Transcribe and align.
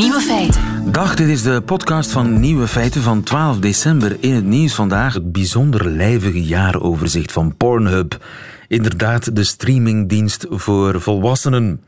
Nieuwe 0.00 0.20
feiten. 0.20 0.92
Dag, 0.92 1.14
dit 1.14 1.28
is 1.28 1.42
de 1.42 1.60
podcast 1.60 2.10
van 2.10 2.40
Nieuwe 2.40 2.66
Feiten 2.66 3.02
van 3.02 3.22
12 3.22 3.58
december. 3.58 4.16
In 4.20 4.34
het 4.34 4.44
nieuws 4.44 4.74
vandaag 4.74 5.14
het 5.14 5.32
bijzonder 5.32 5.86
lijvige 5.86 6.44
jaaroverzicht 6.44 7.32
van 7.32 7.56
Pornhub. 7.56 8.24
Inderdaad, 8.68 9.36
de 9.36 9.44
streamingdienst 9.44 10.46
voor 10.50 11.00
volwassenen. 11.00 11.82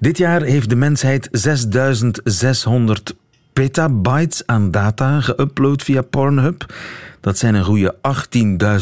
Dit 0.00 0.18
jaar 0.18 0.42
heeft 0.42 0.68
de 0.68 0.76
mensheid 0.76 1.28
6600 1.32 3.14
petabytes 3.52 4.42
aan 4.46 4.70
data 4.70 5.20
geüpload 5.20 5.82
via 5.84 6.02
Pornhub. 6.02 6.74
Dat 7.20 7.38
zijn 7.38 7.54
een 7.54 7.64
goede 7.64 7.94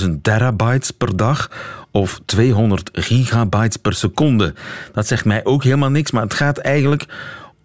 18.000 0.04 0.10
terabytes 0.22 0.90
per 0.90 1.16
dag 1.16 1.50
of 1.90 2.20
200 2.24 2.90
gigabytes 2.92 3.76
per 3.76 3.92
seconde. 3.92 4.54
Dat 4.92 5.06
zegt 5.06 5.24
mij 5.24 5.44
ook 5.44 5.64
helemaal 5.64 5.90
niks, 5.90 6.10
maar 6.10 6.22
het 6.22 6.34
gaat 6.34 6.58
eigenlijk 6.58 7.06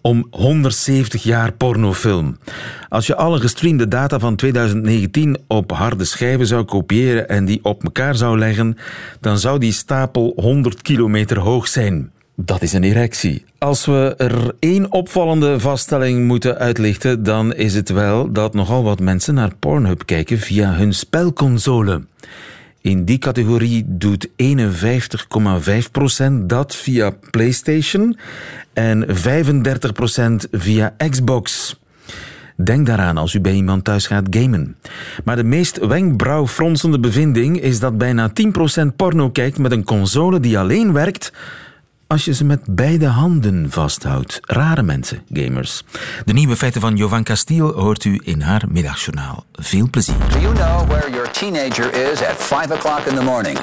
om 0.02 0.27
170 0.31 1.23
jaar 1.23 1.52
pornofilm. 1.52 2.38
Als 2.89 3.08
je 3.08 3.16
alle 3.16 3.39
gestreamde 3.39 3.88
data 3.88 4.20
van 4.20 4.35
2019 4.35 5.38
op 5.48 5.72
harde 5.72 6.05
schijven 6.05 6.48
zou 6.48 6.63
kopiëren 6.63 7.30
en 7.30 7.45
die 7.45 7.59
op 7.63 7.84
elkaar 7.84 8.16
zou 8.16 8.38
leggen, 8.38 8.77
dan 9.20 9.39
zou 9.39 9.59
die 9.59 9.72
stapel 9.72 10.34
100 10.35 10.81
kilometer 10.81 11.39
hoog 11.39 11.67
zijn. 11.67 12.12
Dat 12.35 12.62
is 12.62 12.73
een 12.73 12.84
erectie. 12.84 13.45
Als 13.58 13.85
we 13.85 14.13
er 14.17 14.55
één 14.59 14.91
opvallende 14.91 15.59
vaststelling 15.59 16.27
moeten 16.27 16.58
uitlichten, 16.58 17.23
dan 17.23 17.53
is 17.53 17.75
het 17.75 17.89
wel 17.89 18.31
dat 18.31 18.53
nogal 18.53 18.84
wat 18.84 19.00
mensen 19.00 19.34
naar 19.34 19.55
Pornhub 19.59 20.05
kijken 20.05 20.38
via 20.38 20.73
hun 20.73 20.94
spelconsole. 20.94 22.02
In 22.82 23.06
die 23.06 23.18
categorie 23.18 23.84
doet 23.88 24.28
51,5% 24.28 24.34
dat 26.46 26.76
via 26.76 27.14
PlayStation 27.31 28.17
en 28.73 29.06
35% 29.08 30.50
via 30.52 30.95
Xbox. 31.09 31.78
Denk 32.56 32.86
daaraan 32.86 33.18
als 33.18 33.34
u 33.34 33.40
bij 33.40 33.53
iemand 33.53 33.84
thuis 33.84 34.08
gaat 34.08 34.28
gamen. 34.30 34.76
Maar 35.23 35.36
de 35.36 35.44
meest 35.44 35.86
wenkbrauwfronsende 35.86 37.00
bevinding 37.00 37.62
is 37.62 37.80
dat 37.80 37.98
bijna 37.98 38.31
10% 38.84 38.86
porno 38.96 39.30
kijkt 39.30 39.58
met 39.58 39.72
een 39.72 39.84
console 39.84 40.40
die 40.40 40.59
alleen 40.59 40.94
werkt 40.94 41.31
als 42.10 42.26
je 42.26 42.34
ze 42.34 42.46
met 42.46 42.60
beide 42.66 43.06
handen 43.06 43.68
vasthoudt. 43.70 44.40
Rare 44.42 44.84
mensen, 44.84 45.22
gamers. 45.34 45.84
De 46.26 46.34
nieuwe 46.34 46.56
feiten 46.56 46.82
van 46.82 46.96
Jovan 46.96 47.24
Castiel 47.24 47.72
hoort 47.72 48.04
u 48.04 48.20
in 48.24 48.42
haar 48.42 48.64
middagjournaal. 48.70 49.46
Veel 49.54 49.90
plezier. 49.90 50.16
Do 50.32 50.40
you 50.40 50.54
know 50.54 50.88
where 50.88 51.12
your 51.12 51.32
teenager 51.32 52.12
is 52.12 52.22
at 52.24 52.36
5 52.38 52.72
o'clock 52.72 53.00
in 53.06 53.16
the 53.16 53.24
morning? 53.24 53.60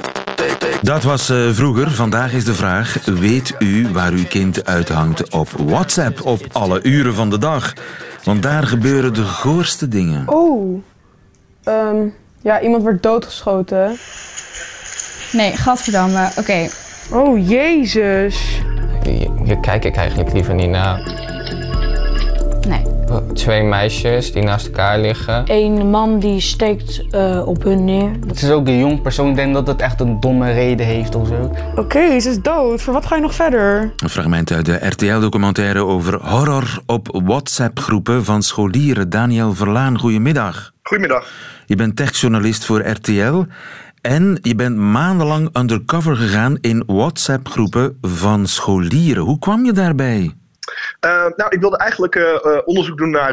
Dat 0.83 1.03
was 1.03 1.31
uh, 1.31 1.51
vroeger. 1.53 1.91
Vandaag 1.91 2.33
is 2.33 2.45
de 2.45 2.55
vraag: 2.55 3.05
weet 3.05 3.55
u 3.59 3.89
waar 3.93 4.13
uw 4.13 4.27
kind 4.29 4.67
uithangt 4.67 5.31
op 5.31 5.49
WhatsApp 5.51 6.25
op 6.25 6.47
alle 6.53 6.83
uren 6.83 7.15
van 7.15 7.31
de 7.31 7.39
dag? 7.39 7.73
Want 8.25 8.43
daar 8.43 8.67
gebeuren 8.67 9.15
de 9.15 9.25
goorste 9.25 9.89
dingen. 9.89 10.29
Oh, 10.29 10.83
um, 11.65 12.15
ja, 12.43 12.61
iemand 12.61 12.83
wordt 12.83 13.03
doodgeschoten. 13.03 13.97
Nee, 15.33 15.57
gadverdamme. 15.57 16.31
Oké. 16.37 16.69
Oh, 17.12 17.49
jezus. 17.49 18.62
Hier 19.45 19.61
kijk 19.61 19.85
ik 19.85 19.97
eigenlijk 19.97 20.33
liever 20.33 20.55
niet 20.55 20.71
naar. 20.71 20.99
Nee. 22.69 22.83
Twee 23.33 23.62
meisjes 23.62 24.33
die 24.33 24.43
naast 24.43 24.67
elkaar 24.67 24.99
liggen. 24.99 25.45
Een 25.47 25.91
man 25.91 26.19
die 26.19 26.41
steekt 26.41 27.05
uh, 27.15 27.49
op 27.49 27.62
hun 27.62 27.84
neer. 27.84 28.11
Het 28.27 28.43
is 28.43 28.51
ook 28.51 28.67
een 28.67 28.79
jong 28.79 29.03
persoon. 29.03 29.29
Ik 29.29 29.37
denk 29.37 29.55
dat 29.55 29.67
het 29.67 29.81
echt 29.81 30.01
een 30.01 30.21
domme 30.21 30.53
reden 30.53 30.87
heeft 30.87 31.15
of 31.15 31.29
zo. 31.29 31.34
Oké, 31.71 31.81
okay, 31.81 32.21
ze 32.21 32.29
is 32.29 32.41
dood. 32.41 32.83
Voor 32.83 32.93
wat 32.93 33.07
ga 33.07 33.15
je 33.15 33.23
nog 33.23 33.34
verder? 33.34 33.93
Een 33.97 34.09
fragment 34.09 34.53
uit 34.53 34.67
de 34.67 34.87
RTL-documentaire 34.87 35.84
over 35.84 36.21
horror 36.23 36.79
op 36.87 37.21
WhatsApp-groepen 37.25 38.25
van 38.25 38.43
scholieren. 38.43 39.11
Daniel 39.11 39.55
Verlaan, 39.55 39.99
goedemiddag. 39.99 40.73
Goedemiddag. 40.83 41.28
Je 41.67 41.77
bent 41.77 41.97
techjournalist 41.97 42.65
voor 42.65 42.88
RTL. 42.88 43.44
En 44.06 44.39
je 44.43 44.55
bent 44.55 44.77
maandenlang 44.77 45.56
undercover 45.56 46.17
gegaan 46.17 46.59
in 46.61 46.83
WhatsApp-groepen 46.87 47.99
van 48.00 48.47
scholieren. 48.47 49.22
Hoe 49.22 49.39
kwam 49.39 49.65
je 49.65 49.72
daarbij? 49.72 50.34
Uh, 51.05 51.27
nou, 51.37 51.55
ik 51.55 51.61
wilde 51.61 51.77
eigenlijk 51.77 52.15
uh, 52.15 52.25
uh, 52.25 52.59
onderzoek 52.65 52.99
doen 52.99 53.11
naar 53.11 53.33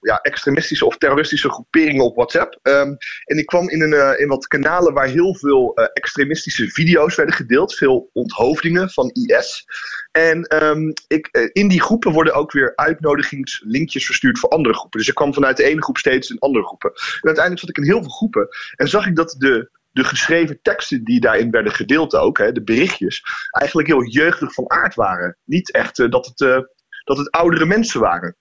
ja, 0.00 0.18
extremistische 0.22 0.86
of 0.86 0.96
terroristische 0.96 1.50
groeperingen 1.50 2.04
op 2.04 2.16
WhatsApp. 2.16 2.58
Um, 2.62 2.96
en 3.24 3.38
ik 3.38 3.46
kwam 3.46 3.68
in, 3.68 3.82
een, 3.82 4.18
in 4.18 4.28
wat 4.28 4.46
kanalen 4.46 4.94
waar 4.94 5.06
heel 5.06 5.34
veel 5.34 5.74
extremistische 5.92 6.68
video's 6.68 7.14
werden 7.14 7.34
gedeeld. 7.34 7.74
Veel 7.74 8.10
onthoofdingen 8.12 8.90
van 8.90 9.10
IS. 9.12 9.64
En 10.18 10.64
um, 10.64 10.92
ik, 11.06 11.50
in 11.52 11.68
die 11.68 11.82
groepen 11.82 12.12
worden 12.12 12.34
ook 12.34 12.52
weer 12.52 12.72
uitnodigingslinkjes 12.76 14.06
verstuurd 14.06 14.38
voor 14.38 14.48
andere 14.48 14.74
groepen. 14.74 14.98
Dus 14.98 15.08
ik 15.08 15.14
kwam 15.14 15.34
vanuit 15.34 15.56
de 15.56 15.64
ene 15.64 15.82
groep 15.82 15.98
steeds 15.98 16.30
in 16.30 16.38
andere 16.38 16.64
groepen. 16.64 16.90
En 16.90 17.26
uiteindelijk 17.26 17.58
zat 17.58 17.68
ik 17.68 17.76
in 17.76 17.90
heel 17.90 18.02
veel 18.02 18.10
groepen. 18.10 18.48
En 18.76 18.88
zag 18.88 19.06
ik 19.06 19.16
dat 19.16 19.34
de 19.38 19.70
de 19.90 20.04
geschreven 20.04 20.58
teksten 20.62 21.04
die 21.04 21.20
daarin 21.20 21.50
werden 21.50 21.72
gedeeld 21.72 22.14
ook, 22.14 22.38
hè, 22.38 22.52
de 22.52 22.62
berichtjes, 22.62 23.22
eigenlijk 23.50 23.88
heel 23.88 24.04
jeugdig 24.04 24.52
van 24.52 24.70
aard 24.70 24.94
waren. 24.94 25.36
Niet 25.44 25.72
echt 25.72 25.98
uh, 25.98 26.10
dat, 26.10 26.26
het, 26.26 26.40
uh, 26.40 26.58
dat 27.04 27.18
het 27.18 27.30
oudere 27.30 27.66
mensen 27.66 28.00
waren. 28.00 28.36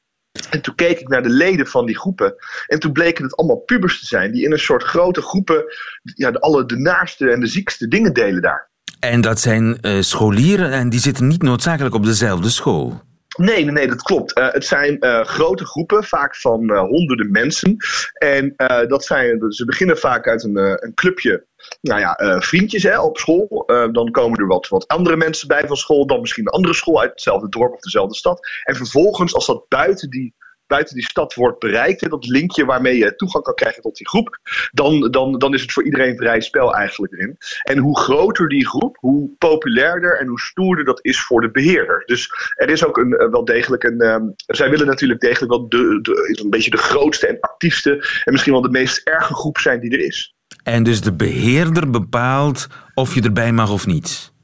En 0.49 0.61
toen 0.61 0.75
keek 0.75 0.99
ik 0.99 1.07
naar 1.07 1.23
de 1.23 1.29
leden 1.29 1.67
van 1.67 1.85
die 1.85 1.97
groepen. 1.97 2.35
En 2.67 2.79
toen 2.79 2.91
bleken 2.91 3.23
het 3.23 3.35
allemaal 3.35 3.57
pubers 3.57 3.99
te 3.99 4.05
zijn. 4.05 4.31
Die 4.31 4.43
in 4.43 4.51
een 4.51 4.59
soort 4.59 4.83
grote 4.83 5.21
groepen 5.21 5.63
ja, 6.01 6.31
de, 6.31 6.39
alle 6.39 6.65
de 6.65 6.77
naaste 6.77 7.29
en 7.29 7.39
de 7.39 7.47
ziekste 7.47 7.87
dingen 7.87 8.13
delen 8.13 8.41
daar. 8.41 8.69
En 8.99 9.21
dat 9.21 9.39
zijn 9.39 9.77
uh, 9.81 10.01
scholieren 10.01 10.71
en 10.71 10.89
die 10.89 10.99
zitten 10.99 11.27
niet 11.27 11.41
noodzakelijk 11.41 11.95
op 11.95 12.05
dezelfde 12.05 12.49
school. 12.49 13.05
Nee, 13.37 13.65
nee, 13.65 13.87
dat 13.87 14.01
klopt. 14.01 14.37
Uh, 14.37 14.51
het 14.51 14.65
zijn 14.65 14.97
uh, 14.99 15.23
grote 15.23 15.65
groepen, 15.65 16.03
vaak 16.03 16.35
van 16.35 16.77
honderden 16.77 17.31
mensen. 17.31 17.77
En 18.13 18.53
dat 18.87 19.05
zijn, 19.05 19.51
ze 19.51 19.65
beginnen 19.65 19.97
vaak 19.97 20.27
uit 20.27 20.43
een, 20.43 20.57
een 20.57 20.93
clubje 20.93 21.45
nou 21.81 21.99
ja, 21.99 22.39
vriendjes 22.39 22.83
hè, 22.83 22.99
op 22.99 23.17
school. 23.17 23.63
dan 23.91 24.11
komen 24.11 24.39
er 24.39 24.47
wat, 24.47 24.67
wat 24.67 24.87
andere 24.87 25.17
mensen 25.17 25.47
bij 25.47 25.67
van 25.67 25.77
school. 25.77 26.07
Dan 26.07 26.19
misschien 26.19 26.47
een 26.47 26.53
andere 26.53 26.73
school 26.73 27.01
uit 27.01 27.09
hetzelfde 27.09 27.49
dorp 27.49 27.73
of 27.73 27.79
dezelfde 27.79 28.15
stad. 28.15 28.47
En 28.63 28.75
vervolgens, 28.75 29.33
als 29.33 29.45
dat 29.45 29.67
buiten 29.67 30.09
die 30.09 30.35
buiten 30.67 30.95
die 30.95 31.09
stad 31.09 31.33
wordt 31.33 31.59
bereikt, 31.59 32.09
dat 32.09 32.25
linkje 32.25 32.65
waarmee 32.65 32.97
je 32.97 33.15
toegang 33.15 33.43
kan 33.43 33.53
krijgen 33.53 33.81
tot 33.81 33.97
die 33.97 34.07
groep, 34.07 34.39
dan, 34.71 35.11
dan, 35.11 35.37
dan 35.37 35.53
is 35.53 35.61
het 35.61 35.71
voor 35.71 35.83
iedereen 35.83 36.17
vrij 36.17 36.41
spel 36.41 36.75
eigenlijk 36.75 37.13
erin. 37.13 37.37
En 37.63 37.77
hoe 37.77 37.99
groter 37.99 38.49
die 38.49 38.67
groep, 38.67 38.97
hoe 38.99 39.29
populairder 39.37 40.19
en 40.19 40.27
hoe 40.27 40.39
stoerder 40.39 40.85
dat 40.85 40.99
is 41.01 41.21
voor 41.21 41.41
de 41.41 41.51
beheerder. 41.51 42.03
Dus 42.05 42.31
er 42.55 42.69
is 42.69 42.85
ook 42.85 42.97
een, 42.97 43.29
wel 43.31 43.45
degelijk 43.45 43.83
een. 43.83 44.01
Um, 44.01 44.33
zij 44.35 44.69
willen 44.69 44.87
natuurlijk 44.87 45.19
degelijk 45.19 45.51
wel 45.51 45.69
de, 45.69 45.99
de, 46.01 46.39
een 46.43 46.49
beetje 46.49 46.71
de 46.71 46.77
grootste 46.77 47.27
en 47.27 47.39
actiefste 47.39 47.91
en 48.23 48.31
misschien 48.31 48.53
wel 48.53 48.61
de 48.61 48.69
meest 48.69 49.07
erge 49.07 49.33
groep 49.33 49.57
zijn 49.57 49.79
die 49.79 49.91
er 49.91 50.05
is. 50.05 50.35
En 50.63 50.83
dus 50.83 51.01
de 51.01 51.13
beheerder 51.13 51.89
bepaalt 51.89 52.67
of 52.93 53.15
je 53.15 53.21
erbij 53.21 53.51
mag 53.51 53.71
of 53.71 53.85
niet? 53.85 54.35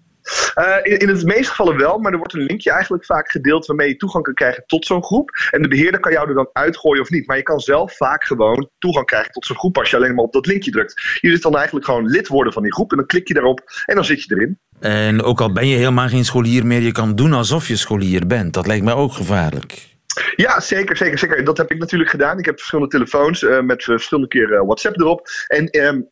Uh, 0.55 0.77
in, 0.81 0.97
in 0.97 1.07
het 1.07 1.23
meeste 1.23 1.49
gevallen 1.49 1.77
wel, 1.77 1.97
maar 1.97 2.11
er 2.11 2.17
wordt 2.17 2.33
een 2.33 2.45
linkje 2.45 2.71
eigenlijk 2.71 3.05
vaak 3.05 3.31
gedeeld 3.31 3.65
waarmee 3.65 3.87
je 3.87 3.95
toegang 3.95 4.23
kan 4.23 4.33
krijgen 4.33 4.63
tot 4.65 4.85
zo'n 4.85 5.03
groep. 5.03 5.31
En 5.49 5.61
de 5.61 5.67
beheerder 5.67 5.99
kan 5.99 6.11
jou 6.11 6.27
er 6.27 6.35
dan 6.35 6.49
uitgooien 6.53 7.01
of 7.01 7.09
niet. 7.09 7.27
Maar 7.27 7.37
je 7.37 7.43
kan 7.43 7.59
zelf 7.59 7.97
vaak 7.97 8.23
gewoon 8.23 8.69
toegang 8.77 9.05
krijgen 9.05 9.31
tot 9.31 9.45
zo'n 9.45 9.57
groep 9.57 9.77
als 9.77 9.89
je 9.89 9.95
alleen 9.95 10.15
maar 10.15 10.23
op 10.23 10.33
dat 10.33 10.45
linkje 10.45 10.71
drukt. 10.71 11.17
Je 11.21 11.29
zit 11.29 11.41
dan 11.41 11.55
eigenlijk 11.55 11.85
gewoon 11.85 12.05
lid 12.05 12.27
worden 12.27 12.53
van 12.53 12.63
die 12.63 12.73
groep 12.73 12.91
en 12.91 12.97
dan 12.97 13.05
klik 13.05 13.27
je 13.27 13.33
daarop 13.33 13.61
en 13.85 13.95
dan 13.95 14.05
zit 14.05 14.23
je 14.23 14.35
erin. 14.35 14.59
En 14.79 15.21
ook 15.21 15.41
al 15.41 15.51
ben 15.51 15.67
je 15.67 15.75
helemaal 15.75 16.07
geen 16.07 16.25
scholier 16.25 16.65
meer, 16.65 16.81
je 16.81 16.91
kan 16.91 17.15
doen 17.15 17.33
alsof 17.33 17.67
je 17.67 17.75
scholier 17.75 18.27
bent. 18.27 18.53
Dat 18.53 18.67
lijkt 18.67 18.83
mij 18.83 18.93
ook 18.93 19.13
gevaarlijk. 19.13 19.91
Ja, 20.35 20.59
zeker, 20.59 20.97
zeker, 20.97 21.17
zeker. 21.17 21.43
Dat 21.43 21.57
heb 21.57 21.71
ik 21.71 21.79
natuurlijk 21.79 22.09
gedaan. 22.09 22.39
Ik 22.39 22.45
heb 22.45 22.57
verschillende 22.57 22.91
telefoons 22.91 23.41
uh, 23.41 23.61
met 23.61 23.83
verschillende 23.83 24.29
keren 24.29 24.59
uh, 24.59 24.65
WhatsApp 24.65 24.99
erop. 24.99 25.27
En 25.47 25.79
um, 25.85 26.09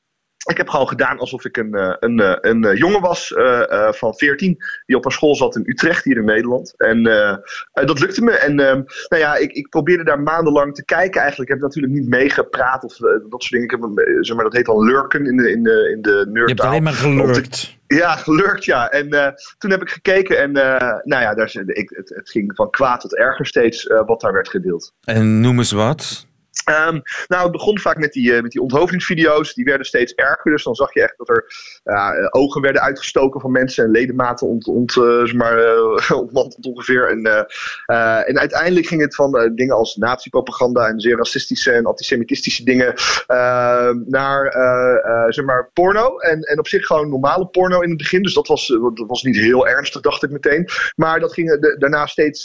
ik 0.50 0.57
heb 0.57 0.69
gewoon 0.69 0.88
gedaan 0.88 1.18
alsof 1.18 1.46
ik 1.46 1.57
een, 1.57 1.74
eh, 1.74 1.94
een, 2.00 2.19
een, 2.19 2.50
een 2.50 2.63
eh, 2.63 2.77
jongen 2.77 3.01
was 3.01 3.31
uh, 3.31 3.92
van 3.92 4.16
14 4.16 4.57
die 4.86 4.95
op 4.95 5.06
een 5.06 5.12
school 5.12 5.36
zat 5.36 5.56
in 5.56 5.63
Utrecht 5.66 6.04
hier 6.04 6.18
in 6.18 6.25
Nederland. 6.25 6.74
En 6.77 7.07
uh, 7.07 7.36
dat 7.74 8.00
lukte 8.00 8.24
me. 8.24 8.31
En 8.31 8.56
nou 8.56 8.86
ja, 9.07 9.36
ik, 9.36 9.51
ik 9.51 9.69
probeerde 9.69 10.04
daar 10.04 10.19
maandenlang 10.19 10.75
te 10.75 10.86
kijken 10.86 11.21
eigenlijk. 11.21 11.50
Ik 11.50 11.56
heb 11.56 11.66
natuurlijk 11.66 11.94
niet 11.94 12.10
meegepraat 12.10 12.83
of 12.83 12.95
dat 12.95 13.44
soort 13.44 13.50
dingen. 13.50 13.66
Ik 13.66 13.71
heb, 13.71 14.24
zeg 14.24 14.36
maar, 14.36 14.45
dat 14.45 14.54
heet 14.54 14.66
dan 14.66 14.86
lurken 14.86 15.25
in 15.25 15.38
de, 15.38 15.51
in 15.51 15.63
de, 15.63 15.92
in 15.95 16.01
de 16.01 16.10
nerdtaal. 16.12 16.33
Je 16.33 16.48
hebt 16.48 16.62
alleen 16.62 16.83
maar 16.83 16.94
gelurkt. 16.94 17.80
Ja, 17.88 18.16
gelurkt, 18.16 18.66
ja. 18.66 18.89
En 18.89 19.36
toen 19.57 19.71
heb 19.71 19.81
ik 19.81 19.89
gekeken 19.89 20.39
en 20.39 20.51
nou 20.51 21.21
ja, 21.21 21.33
daar, 21.33 21.51
ik, 21.66 21.89
het, 21.95 22.10
het 22.10 22.30
ging 22.30 22.56
van 22.56 22.69
kwaad 22.69 23.01
tot 23.01 23.18
erger 23.18 23.45
steeds 23.45 23.88
wat 24.06 24.21
daar 24.21 24.33
werd 24.33 24.50
gedeeld. 24.50 24.94
En 25.04 25.39
noem 25.39 25.57
eens 25.57 25.71
wat. 25.71 26.30
Ehm, 26.65 27.00
nou, 27.27 27.44
het 27.44 27.51
begon 27.51 27.80
vaak 27.80 27.98
met 27.98 28.13
die, 28.13 28.31
uh, 28.31 28.42
met 28.42 28.51
die 28.51 28.62
onthoofdingsvideo's. 28.62 29.53
Die 29.53 29.65
werden 29.65 29.86
steeds 29.86 30.13
erger. 30.13 30.51
Dus 30.51 30.63
dan 30.63 30.75
zag 30.75 30.94
je 30.94 31.01
echt 31.01 31.18
dat 31.18 31.30
er 31.30 31.45
uh, 31.83 32.27
ogen 32.30 32.62
werden 32.62 32.81
uitgestoken 32.81 33.42
van 33.42 33.51
mensen. 33.51 33.83
En 33.83 33.92
ledematen 33.92 34.48
ont, 34.48 34.68
ont, 34.68 34.95
maar, 35.33 35.75
ontmanteld 36.24 36.65
ongeveer. 36.65 37.09
En, 37.09 37.48
en 38.25 38.39
uiteindelijk 38.39 38.86
ging 38.86 39.01
het 39.01 39.15
van 39.15 39.51
dingen 39.56 39.75
als 39.75 39.95
nazi-propaganda 39.95 40.88
en 40.88 41.00
zeer 41.00 41.18
racistische 41.18 41.71
en 41.71 41.86
antisemitistische 41.86 42.63
dingen 42.63 42.94
ehm, 43.27 44.00
naar 44.06 44.51
zeg 45.30 45.45
maar 45.45 45.69
porno. 45.74 46.18
En, 46.18 46.42
en 46.42 46.59
op 46.59 46.68
zich 46.68 46.86
gewoon 46.86 47.09
normale 47.09 47.47
porno 47.47 47.81
in 47.81 47.89
het 47.89 47.97
begin. 47.97 48.21
Dus 48.21 48.33
dat 48.33 48.47
was, 48.47 48.68
dat 48.68 49.07
was 49.07 49.24
niet 49.24 49.38
heel 49.38 49.68
ernstig, 49.68 50.01
dacht 50.01 50.24
ik 50.24 50.30
meteen. 50.30 50.69
Maar 50.95 51.19
dat 51.19 51.33
ging 51.33 51.75
daarna 51.80 52.06
steeds 52.06 52.44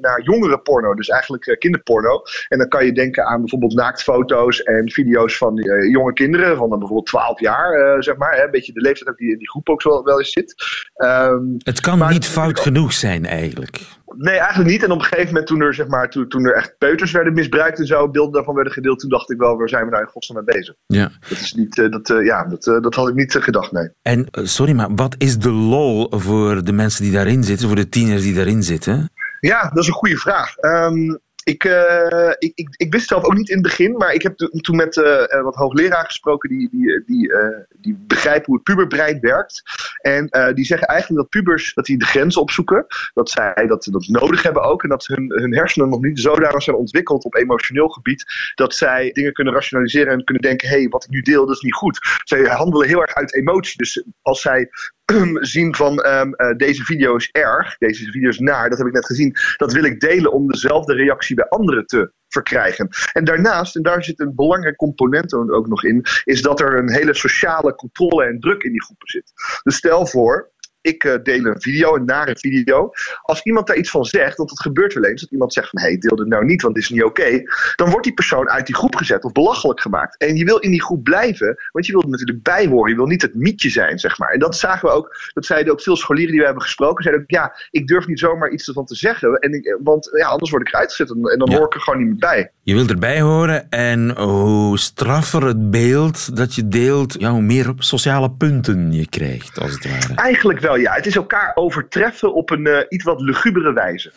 naar 0.00 0.22
jongere 0.22 0.58
porno. 0.58 0.94
Dus 0.94 1.08
eigenlijk 1.08 1.56
kinderporno. 1.58 2.22
En 2.48 2.58
dan 2.58 2.68
kan 2.68 2.79
je 2.84 2.92
denken 2.92 3.24
aan 3.24 3.40
bijvoorbeeld 3.40 3.74
naaktfoto's 3.74 4.62
en 4.62 4.90
video's 4.90 5.36
van 5.36 5.58
uh, 5.58 5.90
jonge 5.90 6.12
kinderen 6.12 6.56
van 6.56 6.68
dan 6.68 6.78
bijvoorbeeld 6.78 7.08
12 7.08 7.40
jaar, 7.40 7.78
uh, 7.78 8.00
zeg 8.00 8.16
maar. 8.16 8.34
Hè, 8.36 8.44
een 8.44 8.50
beetje 8.50 8.72
de 8.72 8.80
leeftijd 8.80 9.08
ook 9.08 9.16
die 9.16 9.32
in 9.32 9.38
die 9.38 9.50
groep 9.50 9.68
ook 9.68 9.82
wel, 9.82 10.04
wel 10.04 10.18
eens 10.18 10.32
zit. 10.32 10.54
Um, 10.96 11.54
het 11.58 11.80
kan 11.80 12.08
niet 12.08 12.26
fout 12.26 12.60
genoeg 12.60 12.92
zijn 12.92 13.26
eigenlijk. 13.26 13.80
Nee, 14.16 14.38
eigenlijk 14.38 14.70
niet. 14.70 14.82
En 14.82 14.90
op 14.90 14.98
een 14.98 15.04
gegeven 15.04 15.26
moment 15.26 15.46
toen 15.46 15.60
er, 15.60 15.74
zeg 15.74 15.86
maar, 15.86 16.10
toen, 16.10 16.28
toen 16.28 16.44
er 16.44 16.54
echt 16.54 16.74
peuters 16.78 17.12
werden 17.12 17.32
misbruikt 17.32 17.78
en 17.78 17.86
zo, 17.86 18.10
beelden 18.10 18.32
daarvan 18.32 18.54
werden 18.54 18.72
gedeeld, 18.72 18.98
toen 18.98 19.10
dacht 19.10 19.30
ik 19.30 19.38
wel, 19.38 19.56
waar 19.56 19.68
zijn 19.68 19.84
we 19.84 19.90
nou 19.90 20.02
in 20.02 20.10
godsnaam 20.10 20.44
mee 20.44 20.56
bezig? 20.56 20.74
Ja. 20.86 21.10
Dat 21.28 21.38
is 21.38 21.52
niet, 21.52 21.76
uh, 21.76 21.90
dat, 21.90 22.08
ja, 22.24 22.44
dat, 22.44 22.64
dat 22.64 22.94
had 22.94 23.08
ik 23.08 23.14
niet 23.14 23.34
gedacht, 23.34 23.72
nee. 23.72 23.88
En, 24.02 24.26
sorry, 24.30 24.72
maar 24.72 24.94
wat 24.94 25.14
is 25.18 25.38
de 25.38 25.50
lol 25.50 26.06
voor 26.10 26.64
de 26.64 26.72
mensen 26.72 27.02
die 27.02 27.12
daarin 27.12 27.44
zitten, 27.44 27.66
voor 27.66 27.76
de 27.76 27.88
tieners 27.88 28.22
die 28.22 28.34
daarin 28.34 28.62
zitten? 28.62 29.10
Ja, 29.40 29.68
dat 29.68 29.82
is 29.82 29.86
een 29.86 29.92
goede 29.92 30.16
vraag. 30.16 30.56
Um, 30.60 31.20
ik, 31.44 31.64
uh, 31.64 32.30
ik, 32.38 32.68
ik, 32.76 32.92
wist 32.92 33.08
zelf 33.08 33.24
ook 33.24 33.34
niet 33.34 33.48
in 33.48 33.54
het 33.54 33.64
begin, 33.66 33.96
maar 33.96 34.12
ik 34.12 34.22
heb 34.22 34.36
toen 34.36 34.76
met 34.76 34.96
uh, 34.96 35.42
wat 35.42 35.54
hoogleraren 35.54 36.04
gesproken 36.04 36.48
die, 36.48 36.68
die, 36.70 37.02
die, 37.06 37.32
die 37.80 38.04
begrijpen 38.06 38.46
hoe 38.46 38.54
het 38.54 38.64
puberbrein 38.64 39.20
werkt. 39.20 39.62
En 40.00 40.54
die 40.54 40.64
zeggen 40.64 40.88
eigenlijk 40.88 41.20
dat 41.20 41.30
pubers 41.30 41.74
dat 41.74 41.84
die 41.84 41.98
de 41.98 42.04
grens 42.04 42.36
opzoeken. 42.36 42.86
Dat 43.14 43.30
zij 43.30 43.66
dat, 43.66 43.88
dat 43.90 44.06
nodig 44.06 44.42
hebben 44.42 44.62
ook. 44.62 44.82
En 44.82 44.88
dat 44.88 45.06
hun, 45.06 45.32
hun 45.34 45.54
hersenen 45.54 45.88
nog 45.88 46.00
niet 46.00 46.20
zodanig 46.20 46.62
zijn 46.62 46.76
ontwikkeld 46.76 47.24
op 47.24 47.34
emotioneel 47.34 47.88
gebied. 47.88 48.24
Dat 48.54 48.74
zij 48.74 49.10
dingen 49.12 49.32
kunnen 49.32 49.54
rationaliseren 49.54 50.12
en 50.12 50.24
kunnen 50.24 50.42
denken: 50.42 50.68
hé, 50.68 50.76
hey, 50.76 50.88
wat 50.88 51.04
ik 51.04 51.10
nu 51.10 51.20
deel, 51.20 51.46
dat 51.46 51.56
is 51.56 51.62
niet 51.62 51.74
goed. 51.74 51.98
Zij 52.24 52.44
handelen 52.44 52.88
heel 52.88 53.00
erg 53.00 53.14
uit 53.14 53.34
emotie. 53.34 53.76
Dus 53.76 54.04
als 54.22 54.40
zij 54.40 54.68
zien 55.54 55.74
van 55.74 56.06
um, 56.06 56.34
uh, 56.36 56.56
deze 56.56 56.84
video 56.84 57.16
is 57.16 57.28
erg, 57.30 57.78
deze 57.78 58.10
video 58.10 58.28
is 58.28 58.38
naar, 58.38 58.68
dat 58.68 58.78
heb 58.78 58.86
ik 58.86 58.92
net 58.92 59.06
gezien, 59.06 59.36
dat 59.56 59.72
wil 59.72 59.84
ik 59.84 60.00
delen 60.00 60.32
om 60.32 60.48
dezelfde 60.48 60.94
reactie 60.94 61.36
bij 61.36 61.48
anderen 61.48 61.86
te 61.86 62.12
verkrijgen. 62.28 62.88
En 63.12 63.24
daarnaast, 63.24 63.76
en 63.76 63.82
daar 63.82 64.04
zit 64.04 64.20
een 64.20 64.34
belangrijk 64.34 64.76
component 64.76 65.34
ook 65.34 65.66
nog 65.66 65.84
in, 65.84 66.04
is 66.24 66.42
dat 66.42 66.60
er 66.60 66.78
een 66.78 66.92
hele 66.92 67.14
sociale 67.14 67.74
controle 67.74 68.24
en 68.24 68.40
druk 68.40 68.62
in 68.62 68.72
die 68.72 68.82
groepen 68.82 69.08
zit. 69.08 69.32
Dus 69.62 69.76
stel 69.76 70.06
voor, 70.06 70.50
ik 70.80 71.04
uh, 71.04 71.14
deel 71.22 71.44
een 71.44 71.60
video, 71.60 71.94
een 71.94 72.04
nare 72.04 72.36
video. 72.38 72.90
Als 73.22 73.42
iemand 73.42 73.66
daar 73.66 73.76
iets 73.76 73.90
van 73.90 74.04
zegt, 74.04 74.36
want 74.36 74.50
het 74.50 74.60
gebeurt 74.60 74.94
wel 74.94 75.04
eens, 75.04 75.20
dat 75.20 75.30
iemand 75.30 75.52
zegt 75.52 75.68
van 75.68 75.80
hé, 75.80 75.88
hey, 75.88 75.98
deel 75.98 76.16
dit 76.16 76.26
nou 76.26 76.44
niet, 76.44 76.62
want 76.62 76.74
dit 76.74 76.82
is 76.82 76.90
niet 76.90 77.02
oké. 77.02 77.20
Okay, 77.20 77.44
dan 77.76 77.90
wordt 77.90 78.04
die 78.04 78.14
persoon 78.14 78.50
uit 78.50 78.66
die 78.66 78.74
groep 78.74 78.96
gezet 78.96 79.24
of 79.24 79.32
belachelijk 79.32 79.80
gemaakt. 79.80 80.16
En 80.16 80.36
je 80.36 80.44
wil 80.44 80.58
in 80.58 80.70
die 80.70 80.82
groep 80.82 81.04
blijven, 81.04 81.56
want 81.72 81.86
je 81.86 81.92
wilt 81.92 82.04
er 82.04 82.10
natuurlijk 82.10 82.42
bij 82.42 82.66
horen. 82.66 82.90
Je 82.90 82.96
wil 82.96 83.06
niet 83.06 83.22
het 83.22 83.34
mietje 83.34 83.70
zijn, 83.70 83.98
zeg 83.98 84.18
maar. 84.18 84.30
En 84.30 84.38
dat 84.38 84.56
zagen 84.56 84.88
we 84.88 84.94
ook, 84.94 85.30
dat 85.32 85.46
zeiden 85.46 85.72
ook 85.72 85.80
veel 85.80 85.96
scholieren 85.96 86.30
die 86.30 86.40
we 86.40 86.46
hebben 86.46 86.64
gesproken. 86.64 87.02
Zeiden 87.02 87.22
ook, 87.22 87.30
ja, 87.30 87.54
ik 87.70 87.86
durf 87.86 88.06
niet 88.06 88.18
zomaar 88.18 88.50
iets 88.50 88.68
ervan 88.68 88.84
te 88.84 88.94
zeggen, 88.94 89.34
en 89.34 89.52
ik, 89.52 89.78
want 89.82 90.08
ja, 90.12 90.26
anders 90.28 90.50
word 90.50 90.66
ik 90.66 90.74
eruit 90.74 90.90
gezet 90.90 91.10
en, 91.16 91.24
en 91.24 91.38
dan 91.38 91.50
ja. 91.50 91.56
hoor 91.56 91.66
ik 91.66 91.74
er 91.74 91.80
gewoon 91.80 91.98
niet 91.98 92.08
meer 92.08 92.18
bij. 92.18 92.52
Je 92.62 92.74
wilt 92.74 92.90
erbij 92.90 93.20
horen 93.20 93.70
en 93.70 94.18
hoe 94.18 94.78
straffer 94.78 95.46
het 95.46 95.70
beeld 95.70 96.36
dat 96.36 96.54
je 96.54 96.68
deelt, 96.68 97.16
ja, 97.18 97.30
hoe 97.30 97.42
meer 97.42 97.72
sociale 97.78 98.30
punten 98.30 98.92
je 98.92 99.08
krijgt, 99.08 99.58
als 99.58 99.72
het 99.72 99.84
ware. 99.84 100.14
Eigenlijk 100.14 100.60
wel 100.60 100.69
ja. 100.78 100.92
Het 100.92 101.06
is 101.06 101.16
elkaar 101.16 101.52
overtreffen 101.54 102.34
op 102.34 102.50
een 102.50 102.66
uh, 102.66 102.78
iets 102.88 103.04
wat 103.04 103.20
lugubere 103.20 103.72
wijze. 103.72 104.12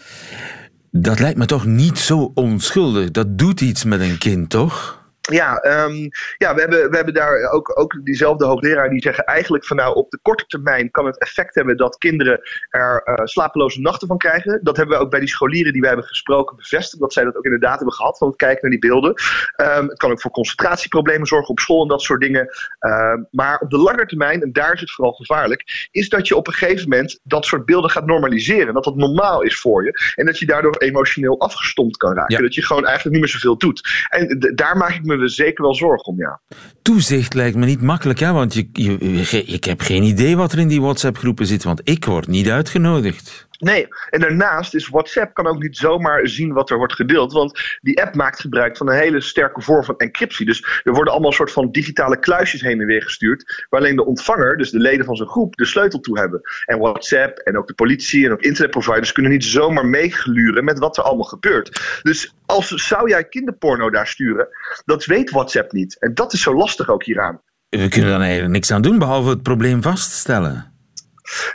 Dat 0.91 1.19
lijkt 1.19 1.38
me 1.38 1.45
toch 1.45 1.65
niet 1.65 2.00
zo 2.00 2.31
onschuldig. 2.33 3.11
Dat 3.11 3.38
doet 3.38 3.61
iets 3.61 3.83
met 3.83 4.00
een 4.00 4.17
kind, 4.17 4.50
toch? 4.50 5.02
Ja, 5.31 5.63
um, 5.85 6.09
ja 6.37 6.53
we, 6.53 6.61
hebben, 6.61 6.89
we 6.89 6.95
hebben 6.95 7.13
daar 7.13 7.51
ook, 7.51 7.79
ook 7.79 7.99
diezelfde 8.03 8.45
hoogleraar 8.45 8.89
die 8.89 9.01
zeggen 9.01 9.23
eigenlijk 9.23 9.65
van 9.65 9.77
nou 9.77 9.95
op 9.95 10.11
de 10.11 10.19
korte 10.21 10.45
termijn 10.45 10.91
kan 10.91 11.05
het 11.05 11.19
effect 11.19 11.55
hebben 11.55 11.77
dat 11.77 11.97
kinderen 11.97 12.41
er 12.69 13.01
uh, 13.05 13.25
slapeloze 13.25 13.79
nachten 13.79 14.07
van 14.07 14.17
krijgen. 14.17 14.59
Dat 14.63 14.77
hebben 14.77 14.97
we 14.97 15.03
ook 15.03 15.09
bij 15.09 15.19
die 15.19 15.29
scholieren 15.29 15.71
die 15.71 15.81
we 15.81 15.87
hebben 15.87 16.05
gesproken 16.05 16.55
bevestigd, 16.55 17.01
dat 17.01 17.13
zij 17.13 17.23
dat 17.23 17.35
ook 17.35 17.43
inderdaad 17.43 17.75
hebben 17.75 17.93
gehad 17.93 18.17
van 18.17 18.27
het 18.27 18.37
kijken 18.37 18.61
naar 18.61 18.79
die 18.79 18.89
beelden. 18.89 19.13
Um, 19.55 19.87
het 19.87 19.97
kan 19.97 20.11
ook 20.11 20.21
voor 20.21 20.31
concentratieproblemen 20.31 21.27
zorgen 21.27 21.49
op 21.49 21.59
school 21.59 21.81
en 21.81 21.87
dat 21.87 22.01
soort 22.01 22.21
dingen. 22.21 22.47
Um, 22.79 23.27
maar 23.31 23.59
op 23.59 23.69
de 23.69 23.77
lange 23.77 24.05
termijn, 24.05 24.41
en 24.41 24.51
daar 24.51 24.73
is 24.73 24.79
het 24.79 24.91
vooral 24.91 25.13
gevaarlijk, 25.13 25.87
is 25.91 26.09
dat 26.09 26.27
je 26.27 26.35
op 26.35 26.47
een 26.47 26.53
gegeven 26.53 26.89
moment 26.89 27.19
dat 27.23 27.45
soort 27.45 27.65
beelden 27.65 27.89
gaat 27.89 28.05
normaliseren. 28.05 28.73
Dat 28.73 28.83
dat 28.83 28.95
normaal 28.95 29.41
is 29.41 29.59
voor 29.59 29.83
je. 29.83 30.13
En 30.15 30.25
dat 30.25 30.39
je 30.39 30.45
daardoor 30.45 30.77
emotioneel 30.77 31.39
afgestompt 31.39 31.97
kan 31.97 32.13
raken. 32.13 32.35
Ja. 32.35 32.41
Dat 32.41 32.55
je 32.55 32.65
gewoon 32.65 32.85
eigenlijk 32.85 33.15
niet 33.15 33.25
meer 33.25 33.33
zoveel 33.33 33.57
doet. 33.57 34.07
En 34.09 34.51
daar 34.55 34.77
maak 34.77 34.93
ik 34.93 35.03
me 35.03 35.17
we 35.23 35.29
zeker 35.29 35.63
wel 35.63 35.75
zorgen 35.75 36.05
om, 36.05 36.19
ja. 36.19 36.41
Toezicht 36.81 37.33
lijkt 37.33 37.57
me 37.57 37.65
niet 37.65 37.81
makkelijk, 37.81 38.19
hè? 38.19 38.31
want 38.31 38.53
je, 38.53 38.69
je, 38.71 38.97
je, 39.31 39.43
ik 39.43 39.63
heb 39.63 39.81
geen 39.81 40.03
idee 40.03 40.37
wat 40.37 40.51
er 40.51 40.59
in 40.59 40.67
die 40.67 40.81
WhatsApp-groepen 40.81 41.45
zit, 41.45 41.63
want 41.63 41.81
ik 41.83 42.05
word 42.05 42.27
niet 42.27 42.49
uitgenodigd. 42.49 43.47
Nee, 43.63 43.88
en 44.10 44.19
daarnaast 44.19 44.74
is 44.74 44.89
WhatsApp 44.89 45.33
kan 45.33 45.48
ook 45.48 45.62
niet 45.62 45.77
zomaar 45.77 46.27
zien 46.27 46.54
wat 46.54 46.69
er 46.69 46.77
wordt 46.77 46.94
gedeeld. 46.94 47.31
Want 47.31 47.77
die 47.81 48.01
app 48.01 48.15
maakt 48.15 48.39
gebruik 48.39 48.77
van 48.77 48.89
een 48.89 48.98
hele 48.98 49.21
sterke 49.21 49.62
vorm 49.62 49.83
van 49.83 49.98
encryptie. 49.98 50.45
Dus 50.45 50.81
er 50.83 50.94
worden 50.94 51.13
allemaal 51.13 51.31
soort 51.31 51.51
van 51.51 51.71
digitale 51.71 52.19
kluisjes 52.19 52.62
heen 52.62 52.80
en 52.80 52.86
weer 52.86 53.04
gestuurd. 53.04 53.65
Waar 53.69 53.80
alleen 53.80 53.95
de 53.95 54.06
ontvanger, 54.06 54.57
dus 54.57 54.71
de 54.71 54.80
leden 54.80 55.06
van 55.06 55.15
zijn 55.15 55.30
groep, 55.30 55.56
de 55.56 55.65
sleutel 55.65 56.00
toe 56.00 56.19
hebben. 56.19 56.42
En 56.65 56.80
WhatsApp 56.80 57.38
en 57.38 57.57
ook 57.57 57.68
de 57.68 57.74
politie 57.74 58.25
en 58.25 58.31
ook 58.31 58.42
internetproviders 58.42 59.12
kunnen 59.12 59.31
niet 59.31 59.45
zomaar 59.45 59.86
meegluren 59.86 60.63
met 60.63 60.80
wat 60.80 60.98
er 60.98 61.04
allemaal 61.04 61.24
gebeurt. 61.24 62.00
Dus 62.04 62.36
als 62.45 62.68
zou 62.68 63.10
jij 63.10 63.24
kinderporno 63.24 63.89
daar 63.89 64.07
sturen, 64.07 64.48
dat 64.86 65.06
weet 65.06 65.30
WhatsApp 65.30 65.71
niet. 65.71 66.00
En 66.00 66.13
dat 66.13 66.33
is 66.33 66.42
zo 66.42 66.56
lastig 66.56 66.89
ook 66.89 67.04
hieraan. 67.04 67.42
We 67.69 67.88
kunnen 67.88 68.10
dan 68.10 68.21
eigenlijk 68.21 68.54
niks 68.54 68.71
aan 68.71 68.81
doen 68.81 69.00
behalve 69.00 69.30
het 69.30 69.44
probleem 69.44 69.81
vaststellen. 69.81 70.72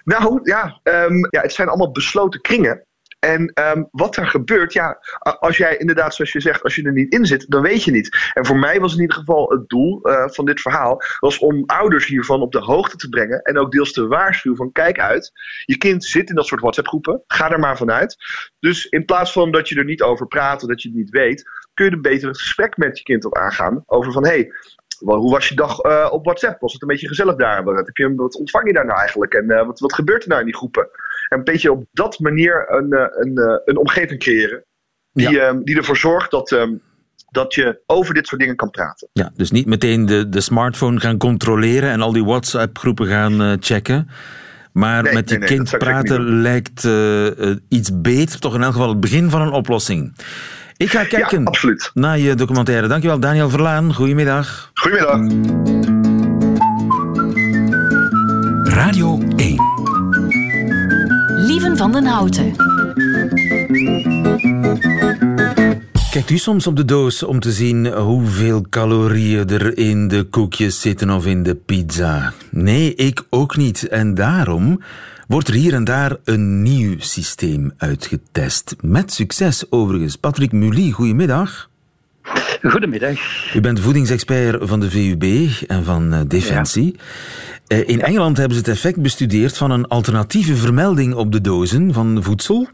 Nou 0.04 0.40
ja, 0.42 0.80
um, 0.82 1.26
ja, 1.30 1.40
het 1.40 1.52
zijn 1.52 1.68
allemaal 1.68 1.92
besloten 1.92 2.40
kringen. 2.40 2.86
En 3.18 3.52
um, 3.76 3.88
wat 3.90 4.16
er 4.16 4.26
gebeurt, 4.26 4.72
ja, 4.72 4.98
als 5.18 5.56
jij 5.56 5.76
inderdaad, 5.76 6.14
zoals 6.14 6.32
je 6.32 6.40
zegt, 6.40 6.62
als 6.62 6.74
je 6.74 6.82
er 6.82 6.92
niet 6.92 7.12
in 7.12 7.26
zit, 7.26 7.50
dan 7.50 7.62
weet 7.62 7.84
je 7.84 7.90
niet. 7.90 8.30
En 8.34 8.46
voor 8.46 8.58
mij 8.58 8.80
was 8.80 8.94
in 8.94 9.00
ieder 9.00 9.16
geval 9.16 9.50
het 9.50 9.68
doel 9.68 10.08
uh, 10.08 10.28
van 10.28 10.44
dit 10.44 10.60
verhaal, 10.60 11.02
was 11.20 11.38
om 11.38 11.62
ouders 11.66 12.06
hiervan 12.06 12.40
op 12.40 12.52
de 12.52 12.60
hoogte 12.60 12.96
te 12.96 13.08
brengen 13.08 13.42
en 13.42 13.58
ook 13.58 13.72
deels 13.72 13.92
te 13.92 14.06
waarschuwen 14.06 14.58
van 14.58 14.72
kijk 14.72 15.00
uit, 15.00 15.32
je 15.64 15.78
kind 15.78 16.04
zit 16.04 16.28
in 16.28 16.34
dat 16.34 16.46
soort 16.46 16.60
WhatsApp 16.60 16.88
groepen, 16.88 17.22
ga 17.26 17.50
er 17.50 17.58
maar 17.58 17.76
vanuit. 17.76 18.16
Dus 18.58 18.86
in 18.86 19.04
plaats 19.04 19.32
van 19.32 19.50
dat 19.50 19.68
je 19.68 19.76
er 19.76 19.84
niet 19.84 20.02
over 20.02 20.26
praat 20.26 20.62
of 20.62 20.68
dat 20.68 20.82
je 20.82 20.88
het 20.88 20.98
niet 20.98 21.10
weet, 21.10 21.44
kun 21.74 21.84
je 21.84 21.90
er 21.90 22.00
beter 22.00 22.28
het 22.28 22.38
gesprek 22.38 22.76
met 22.76 22.98
je 22.98 23.04
kind 23.04 23.24
op 23.24 23.36
aangaan 23.36 23.82
over 23.86 24.12
van 24.12 24.24
hé, 24.24 24.30
hey, 24.30 24.52
hoe 24.98 25.30
was 25.30 25.48
je 25.48 25.54
dag 25.54 25.84
uh, 25.84 26.08
op 26.10 26.24
WhatsApp? 26.24 26.60
Was 26.60 26.72
het 26.72 26.82
een 26.82 26.88
beetje 26.88 27.08
gezellig 27.08 27.36
daar? 27.36 27.64
Wat, 27.64 27.86
heb 27.86 27.96
je, 27.96 28.14
wat 28.14 28.36
ontvang 28.36 28.66
je 28.66 28.72
daar 28.72 28.86
nou 28.86 28.98
eigenlijk? 28.98 29.34
En 29.34 29.44
uh, 29.44 29.66
wat, 29.66 29.80
wat 29.80 29.94
gebeurt 29.94 30.22
er 30.22 30.28
nou 30.28 30.40
in 30.40 30.46
die 30.46 30.56
groepen? 30.56 30.88
En 31.28 31.38
een 31.38 31.44
beetje 31.44 31.72
op 31.72 31.84
dat 31.92 32.18
manier 32.18 32.64
een, 32.68 32.86
uh, 32.88 33.04
een, 33.10 33.62
een 33.64 33.76
omgeving 33.76 34.20
creëren. 34.20 34.64
Die, 35.12 35.30
ja. 35.30 35.52
die 35.52 35.76
ervoor 35.76 35.96
zorgt 35.96 36.30
dat, 36.30 36.50
um, 36.50 36.82
dat 37.30 37.54
je 37.54 37.82
over 37.86 38.14
dit 38.14 38.26
soort 38.26 38.40
dingen 38.40 38.56
kan 38.56 38.70
praten. 38.70 39.08
Ja, 39.12 39.30
dus 39.34 39.50
niet 39.50 39.66
meteen 39.66 40.06
de, 40.06 40.28
de 40.28 40.40
smartphone 40.40 41.00
gaan 41.00 41.18
controleren 41.18 41.90
en 41.90 42.00
al 42.00 42.12
die 42.12 42.24
WhatsApp-groepen 42.24 43.06
gaan 43.06 43.56
checken. 43.60 44.08
Maar 44.72 45.02
nee, 45.02 45.14
met 45.14 45.30
je 45.30 45.38
nee, 45.38 45.48
nee, 45.48 45.56
kind 45.56 45.78
praten 45.78 46.40
lijkt 46.40 46.88
iets 47.68 48.00
beter, 48.00 48.40
toch 48.40 48.54
in 48.54 48.62
elk 48.62 48.72
geval 48.72 48.88
het 48.88 49.00
begin 49.00 49.30
van 49.30 49.40
een 49.40 49.52
oplossing. 49.52 50.14
Ik 50.78 50.90
ga 50.90 51.04
kijken 51.04 51.40
ja, 51.40 51.44
absoluut. 51.44 51.90
naar 51.94 52.18
je 52.18 52.34
documentaire. 52.34 52.86
Dankjewel, 52.86 53.20
Daniel 53.20 53.50
Verlaan. 53.50 53.94
Goedemiddag. 53.94 54.70
Goedemiddag. 54.74 55.20
Radio 58.62 59.18
1. 59.36 59.56
Lieven 61.46 61.76
van 61.76 61.92
den 61.92 62.06
Houten. 62.06 62.56
Kijkt 66.10 66.30
u 66.30 66.38
soms 66.38 66.66
op 66.66 66.76
de 66.76 66.84
doos 66.84 67.22
om 67.22 67.40
te 67.40 67.52
zien 67.52 67.86
hoeveel 67.86 68.66
calorieën 68.70 69.48
er 69.48 69.78
in 69.78 70.08
de 70.08 70.22
koekjes 70.24 70.80
zitten 70.80 71.10
of 71.10 71.26
in 71.26 71.42
de 71.42 71.54
pizza? 71.54 72.32
Nee, 72.50 72.94
ik 72.94 73.22
ook 73.30 73.56
niet. 73.56 73.88
En 73.88 74.14
daarom 74.14 74.80
wordt 75.28 75.48
er 75.48 75.54
hier 75.54 75.74
en 75.74 75.84
daar 75.84 76.16
een 76.24 76.62
nieuw 76.62 76.94
systeem 76.98 77.72
uitgetest. 77.76 78.76
Met 78.80 79.12
succes 79.12 79.64
overigens. 79.70 80.16
Patrick 80.16 80.52
Mully, 80.52 80.90
goedemiddag. 80.90 81.70
Goedemiddag. 82.62 83.18
U 83.54 83.60
bent 83.60 83.80
voedingsexpert 83.80 84.68
van 84.68 84.80
de 84.80 84.90
VUB 84.90 85.48
en 85.66 85.84
van 85.84 86.14
uh, 86.14 86.20
Defensie. 86.26 86.96
Ja. 87.66 87.76
Uh, 87.76 87.88
in 87.88 88.02
Engeland 88.02 88.36
hebben 88.36 88.56
ze 88.56 88.62
het 88.62 88.72
effect 88.72 89.02
bestudeerd 89.02 89.56
van 89.56 89.70
een 89.70 89.88
alternatieve 89.88 90.56
vermelding 90.56 91.14
op 91.14 91.32
de 91.32 91.40
dozen 91.40 91.92
van 91.92 92.22
voedsel. 92.22 92.68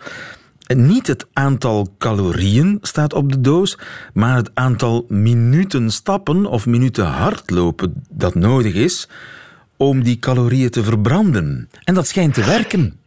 Niet 0.75 1.07
het 1.07 1.27
aantal 1.33 1.95
calorieën 1.99 2.79
staat 2.83 3.13
op 3.13 3.33
de 3.33 3.41
doos, 3.41 3.79
maar 4.13 4.37
het 4.37 4.51
aantal 4.55 5.05
minuten 5.09 5.91
stappen 5.91 6.47
of 6.47 6.67
minuten 6.67 7.07
hardlopen 7.07 8.05
dat 8.11 8.35
nodig 8.35 8.75
is 8.75 9.09
om 9.77 10.03
die 10.03 10.19
calorieën 10.19 10.71
te 10.71 10.85
verbranden. 10.85 11.69
En 11.85 11.95
dat 11.95 12.07
schijnt 12.07 12.35
te 12.35 12.45
werken. 12.45 12.99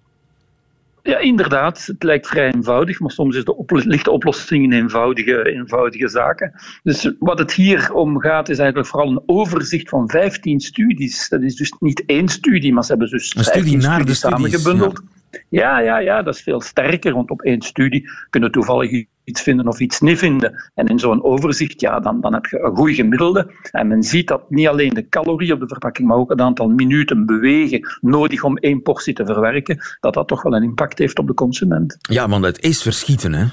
Ja, 1.08 1.18
inderdaad. 1.18 1.86
Het 1.86 2.04
lijkt 2.04 2.28
vrij 2.28 2.54
eenvoudig, 2.54 3.00
maar 3.00 3.12
soms 3.12 3.36
is 3.36 3.46
de 3.46 3.56
op 3.56 3.72
ligt 3.72 4.06
de 4.06 4.12
oplossing 4.12 4.64
in 4.64 4.72
eenvoudige, 4.72 5.52
eenvoudige 5.52 6.08
zaken. 6.08 6.54
Dus 6.84 7.12
wat 7.20 7.40
het 7.40 7.54
hier 7.54 7.94
om 7.94 8.20
gaat, 8.20 8.50
is 8.50 8.58
eigenlijk 8.58 8.90
vooral 8.90 9.12
een 9.12 9.24
overzicht 9.26 9.90
van 9.90 10.10
15 10.10 10.60
studies. 10.60 11.30
Dat 11.30 11.42
is 11.42 11.56
dus 11.56 11.74
niet 11.80 12.04
één 12.06 12.28
studie, 12.28 12.74
maar 12.74 12.84
ze 12.84 12.90
hebben 12.90 13.10
dus 13.10 13.36
Een 13.36 13.44
studie 13.44 13.78
naar 13.78 14.06
de 14.06 14.14
studies 14.14 14.18
studies, 14.18 14.62
samengebundeld. 14.62 15.02
Ja, 15.04 15.17
ja, 15.50 15.80
ja, 15.80 16.22
dat 16.24 16.36
is 16.36 16.42
veel 16.42 16.62
sterker, 16.62 17.14
want 17.14 17.30
op 17.30 17.42
één 17.42 17.62
studie 17.62 18.10
kunnen 18.30 18.52
toevallig 18.52 19.06
iets 19.24 19.42
vinden 19.42 19.68
of 19.68 19.80
iets 19.80 20.00
niet 20.00 20.18
vinden. 20.18 20.72
En 20.76 20.88
in 20.88 21.00
zo'n 21.00 21.24
overzicht, 21.24 21.82
ja, 21.82 22.00
dan, 22.00 22.22
dan 22.22 22.34
heb 22.34 22.46
je 22.46 22.60
een 22.60 22.76
goed 22.76 22.96
gemiddelde. 22.96 23.52
En 23.72 23.88
men 23.88 24.04
ziet 24.04 24.28
dat 24.28 24.50
niet 24.50 24.68
alleen 24.68 24.94
de 24.94 25.10
calorie 25.10 25.54
op 25.54 25.60
de 25.60 25.68
verpakking, 25.68 26.08
maar 26.08 26.18
ook 26.18 26.30
het 26.30 26.42
aantal 26.42 26.68
minuten 26.68 27.26
bewegen 27.26 27.88
nodig 28.02 28.44
om 28.44 28.58
één 28.58 28.82
portie 28.82 29.14
te 29.14 29.26
verwerken, 29.26 29.80
dat 30.00 30.14
dat 30.14 30.28
toch 30.28 30.42
wel 30.42 30.56
een 30.56 30.64
impact 30.64 30.98
heeft 30.98 31.20
op 31.20 31.28
de 31.28 31.34
consument. 31.34 31.98
Ja, 32.00 32.28
want 32.30 32.46
het 32.46 32.64
is 32.64 32.82
verschieten, 32.82 33.34
hè? 33.34 33.46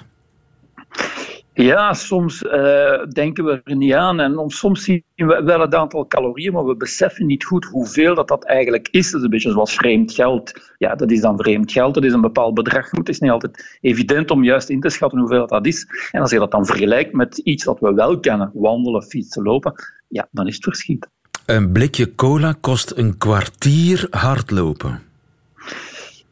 Ja, 1.56 1.92
soms 1.92 2.42
eh, 2.42 3.02
denken 3.08 3.44
we 3.44 3.60
er 3.64 3.76
niet 3.76 3.92
aan 3.92 4.20
en 4.20 4.38
om- 4.38 4.50
soms 4.50 4.84
zien 4.84 5.04
we 5.14 5.42
wel 5.44 5.60
het 5.60 5.74
aantal 5.74 6.06
calorieën, 6.06 6.52
maar 6.52 6.64
we 6.64 6.76
beseffen 6.76 7.26
niet 7.26 7.44
goed 7.44 7.64
hoeveel 7.64 8.14
dat, 8.14 8.28
dat 8.28 8.44
eigenlijk 8.44 8.88
is. 8.90 9.10
Dat 9.10 9.18
is 9.20 9.24
een 9.24 9.30
beetje 9.30 9.50
zoals 9.50 9.74
vreemd 9.74 10.12
geld. 10.12 10.72
Ja, 10.78 10.94
dat 10.94 11.10
is 11.10 11.20
dan 11.20 11.38
vreemd 11.38 11.72
geld, 11.72 11.94
dat 11.94 12.04
is 12.04 12.12
een 12.12 12.20
bepaald 12.20 12.54
bedrag. 12.54 12.90
Het 12.90 13.08
is 13.08 13.18
niet 13.18 13.30
altijd 13.30 13.78
evident 13.80 14.30
om 14.30 14.44
juist 14.44 14.68
in 14.68 14.80
te 14.80 14.88
schatten 14.88 15.18
hoeveel 15.18 15.38
dat, 15.38 15.48
dat 15.48 15.66
is. 15.66 15.86
En 16.10 16.20
als 16.20 16.30
je 16.30 16.38
dat 16.38 16.50
dan 16.50 16.66
vergelijkt 16.66 17.12
met 17.12 17.38
iets 17.38 17.64
dat 17.64 17.80
we 17.80 17.92
wel 17.94 18.20
kennen, 18.20 18.50
wandelen, 18.54 19.02
fietsen, 19.02 19.42
lopen, 19.42 19.74
ja, 20.08 20.28
dan 20.30 20.46
is 20.46 20.54
het 20.54 20.64
verschiet. 20.64 21.08
Een 21.46 21.72
blikje 21.72 22.14
cola 22.14 22.54
kost 22.60 22.92
een 22.96 23.18
kwartier 23.18 24.06
hardlopen. 24.10 25.00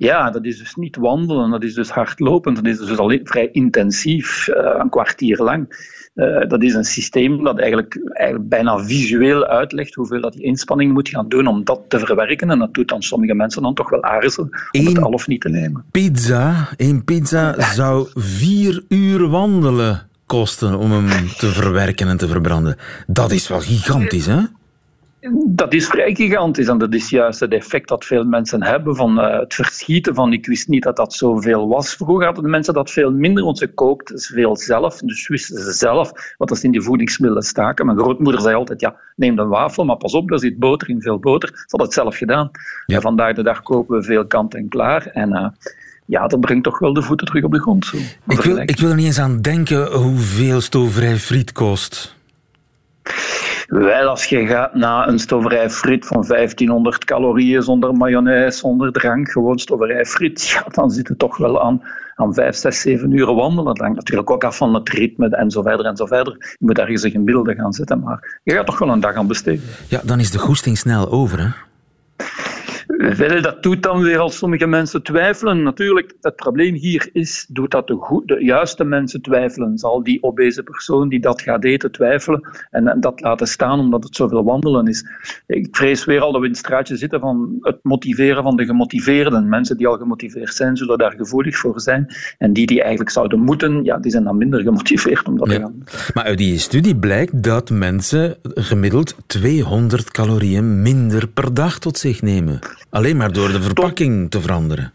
Ja, 0.03 0.31
dat 0.31 0.45
is 0.45 0.59
dus 0.59 0.75
niet 0.75 0.97
wandelen, 0.97 1.51
dat 1.51 1.63
is 1.63 1.75
dus 1.75 1.91
hardlopen, 1.91 2.55
dat 2.55 2.67
is 2.67 2.79
dus 2.79 2.99
al 2.99 3.19
vrij 3.25 3.49
intensief, 3.53 4.49
eh, 4.49 4.75
een 4.79 4.89
kwartier 4.89 5.43
lang. 5.43 5.91
Eh, 6.15 6.49
dat 6.49 6.63
is 6.63 6.75
een 6.75 6.85
systeem 6.85 7.45
dat 7.45 7.59
eigenlijk, 7.59 8.01
eigenlijk 8.13 8.49
bijna 8.49 8.79
visueel 8.79 9.47
uitlegt 9.47 9.95
hoeveel 9.95 10.21
dat 10.21 10.33
die 10.33 10.43
inspanning 10.43 10.93
moet 10.93 11.09
gaan 11.09 11.29
doen 11.29 11.47
om 11.47 11.65
dat 11.65 11.81
te 11.89 11.99
verwerken. 11.99 12.51
En 12.51 12.59
dat 12.59 12.75
doet 12.75 12.89
dan 12.89 13.03
sommige 13.03 13.35
mensen 13.35 13.63
dan 13.63 13.75
toch 13.75 13.91
wel 13.91 14.03
aarzelen 14.03 14.49
om 14.71 14.87
het 14.87 15.03
al 15.03 15.13
of 15.13 15.27
niet 15.27 15.41
te 15.41 15.49
nemen. 15.49 15.85
Pizza, 15.91 16.69
een 16.77 17.05
pizza 17.05 17.61
zou 17.61 18.09
vier 18.15 18.83
uur 18.89 19.29
wandelen 19.29 20.09
kosten 20.27 20.79
om 20.79 20.93
hem 20.93 21.29
te 21.29 21.47
verwerken 21.47 22.09
en 22.09 22.17
te 22.17 22.29
verbranden. 22.29 22.77
Dat 23.07 23.31
is 23.31 23.49
wel 23.49 23.61
gigantisch, 23.61 24.27
hè? 24.27 24.41
Dat 25.47 25.75
is 25.75 25.87
vrij 25.87 26.15
gigantisch 26.15 26.69
en 26.69 26.79
dat 26.79 26.95
is 26.95 27.11
juist 27.11 27.41
het 27.41 27.53
effect 27.53 27.89
dat 27.89 28.05
veel 28.05 28.25
mensen 28.25 28.63
hebben 28.63 28.97
van 28.97 29.21
eh, 29.21 29.39
het 29.39 29.55
verschieten 29.55 30.15
van 30.15 30.33
ik 30.33 30.47
wist 30.47 30.69
niet 30.69 30.83
dat 30.83 30.97
dat 30.97 31.15
zoveel 31.15 31.69
was. 31.69 31.95
Vroeger 31.95 32.25
hadden 32.25 32.45
de 32.45 32.51
mensen 32.51 32.75
dat 32.75 32.91
veel 32.91 33.13
minder, 33.13 33.45
want 33.45 33.59
ze 33.59 33.67
kookten 33.67 34.21
veel 34.21 34.57
zelf, 34.57 34.99
dus 34.99 35.29
wisten 35.29 35.63
ze 35.63 35.73
zelf 35.73 36.35
wat 36.39 36.51
er 36.51 36.65
in 36.65 36.71
die 36.71 36.81
voedingsmiddelen 36.81 37.45
staken. 37.45 37.87
Mijn 37.87 37.99
grootmoeder 37.99 38.41
zei 38.41 38.55
altijd, 38.55 38.81
ja, 38.81 38.97
neem 39.17 39.39
een 39.39 39.49
wafel, 39.49 39.85
maar 39.85 39.97
pas 39.97 40.13
op, 40.13 40.29
daar 40.29 40.39
zit 40.39 40.59
boter 40.59 40.89
in, 40.89 41.03
veel 41.03 41.19
boter. 41.19 41.49
Ze 41.49 41.65
had 41.67 41.81
het 41.81 41.93
zelf 41.93 42.17
gedaan. 42.17 42.51
Ja. 42.87 42.97
En 42.97 43.03
vandaag 43.03 43.35
de 43.35 43.43
dag 43.43 43.63
kopen 43.63 43.97
we 43.99 44.05
veel 44.05 44.27
kant 44.27 44.55
en 44.55 44.69
klaar 44.69 45.07
en 45.07 45.33
eh, 45.33 45.49
ja, 46.07 46.27
dat 46.27 46.41
brengt 46.41 46.65
toch 46.65 46.79
wel 46.79 46.93
de 46.93 47.03
voeten 47.03 47.27
terug 47.27 47.45
op 47.45 47.53
de 47.53 47.61
grond. 47.61 47.85
Zo, 47.85 47.97
Ik 48.29 48.41
wil, 48.41 48.57
ik 48.57 48.81
wil 48.81 48.91
er 48.91 48.97
niet 48.97 49.07
eens 49.07 49.21
aan 49.21 49.41
denken 49.41 49.93
hoeveel 49.93 50.61
stoverij 50.61 51.17
friet 51.17 51.53
kost. 51.53 52.21
Wel, 53.73 54.09
als 54.09 54.25
je 54.25 54.47
gaat 54.47 54.75
naar 54.75 55.09
een 55.09 55.19
stoverij 55.19 55.71
friet 55.71 56.07
van 56.07 56.25
1500 56.27 57.05
calorieën 57.05 57.63
zonder 57.63 57.95
mayonaise, 57.95 58.59
zonder 58.59 58.93
drank, 58.93 59.31
gewoon 59.31 59.59
stoverij 59.59 60.05
friet, 60.05 60.49
ja, 60.53 60.65
dan 60.69 60.91
zit 60.91 61.09
het 61.09 61.19
toch 61.19 61.37
wel 61.37 61.63
aan, 61.63 61.83
aan 62.15 62.35
5, 62.35 62.57
6, 62.57 62.81
7 62.81 63.13
uur 63.13 63.35
wandelen. 63.35 63.65
Dat 63.65 63.79
hangt 63.79 63.97
natuurlijk 63.97 64.31
ook 64.31 64.45
af 64.45 64.57
van 64.57 64.75
het 64.75 64.89
ritme 64.89 65.29
en 65.29 65.51
zo 65.51 65.63
verder 65.63 65.87
en 65.87 65.97
zo 65.97 66.07
verder. 66.07 66.37
Je 66.39 66.67
moet 66.67 66.79
ergens 66.79 67.03
een 67.03 67.25
beelden 67.25 67.55
gaan 67.55 67.73
zetten, 67.73 68.01
maar 68.01 68.41
je 68.43 68.53
gaat 68.53 68.67
toch 68.67 68.79
wel 68.79 68.89
een 68.89 69.01
dag 69.01 69.15
aan 69.15 69.27
besteden. 69.27 69.65
Ja, 69.89 70.01
dan 70.05 70.21
is 70.21 70.31
de 70.31 70.39
goesting 70.39 70.79
snel 70.79 71.11
over, 71.11 71.41
hè? 71.41 71.49
Dat 73.43 73.63
doet 73.63 73.83
dan 73.83 74.03
weer 74.03 74.19
als 74.19 74.37
sommige 74.37 74.67
mensen 74.67 75.03
twijfelen. 75.03 75.63
Natuurlijk, 75.63 76.15
het 76.21 76.37
probleem 76.37 76.75
hier 76.75 77.09
is, 77.13 77.47
doet 77.49 77.71
dat 77.71 77.87
de, 77.87 77.95
goed, 77.95 78.29
de 78.29 78.45
juiste 78.45 78.85
mensen 78.85 79.23
twijfelen. 79.23 79.79
Zal 79.79 80.03
die 80.03 80.23
obese 80.23 80.63
persoon 80.63 81.09
die 81.09 81.21
dat 81.21 81.43
gaat 81.43 81.65
eten 81.65 81.93
twijfelen 81.93 82.49
en, 82.71 82.89
en 82.89 83.01
dat 83.01 83.21
laten 83.21 83.47
staan 83.47 83.79
omdat 83.79 84.05
het 84.05 84.17
zoveel 84.17 84.45
wandelen 84.45 84.87
is. 84.87 85.05
Ik 85.47 85.69
vrees 85.71 86.05
weer 86.05 86.21
al 86.21 86.33
dat 86.33 86.41
we 86.41 86.47
in 86.47 86.53
het 86.53 86.61
straatje 86.61 86.97
zitten 86.97 87.21
van 87.21 87.59
het 87.61 87.79
motiveren 87.83 88.43
van 88.43 88.57
de 88.57 88.65
gemotiveerden. 88.65 89.49
Mensen 89.49 89.77
die 89.77 89.87
al 89.87 89.97
gemotiveerd 89.97 90.55
zijn, 90.55 90.77
zullen 90.77 90.99
daar 90.99 91.15
gevoelig 91.17 91.57
voor 91.57 91.81
zijn. 91.81 92.15
En 92.39 92.53
die 92.53 92.67
die 92.67 92.81
eigenlijk 92.81 93.11
zouden 93.11 93.41
moeten, 93.41 93.85
ja, 93.85 93.99
die 93.99 94.11
zijn 94.11 94.25
dan 94.25 94.37
minder 94.37 94.61
gemotiveerd 94.63 95.27
om 95.27 95.39
dat 95.39 95.49
te 95.49 95.55
gaan 95.55 95.85
Maar 96.15 96.25
uit 96.25 96.39
die 96.39 96.59
studie 96.59 96.97
blijkt 96.97 97.43
dat 97.43 97.71
mensen 97.71 98.37
gemiddeld 98.43 99.17
200 99.27 100.11
calorieën 100.11 100.83
minder 100.83 101.29
per 101.29 101.55
dag 101.55 101.79
tot 101.79 101.99
zich 101.99 102.23
nemen. 102.23 102.59
Alleen 102.93 103.17
maar 103.17 103.33
door 103.33 103.49
de 103.49 103.63
verpakking 103.63 104.31
te 104.31 104.41
veranderen. 104.41 104.93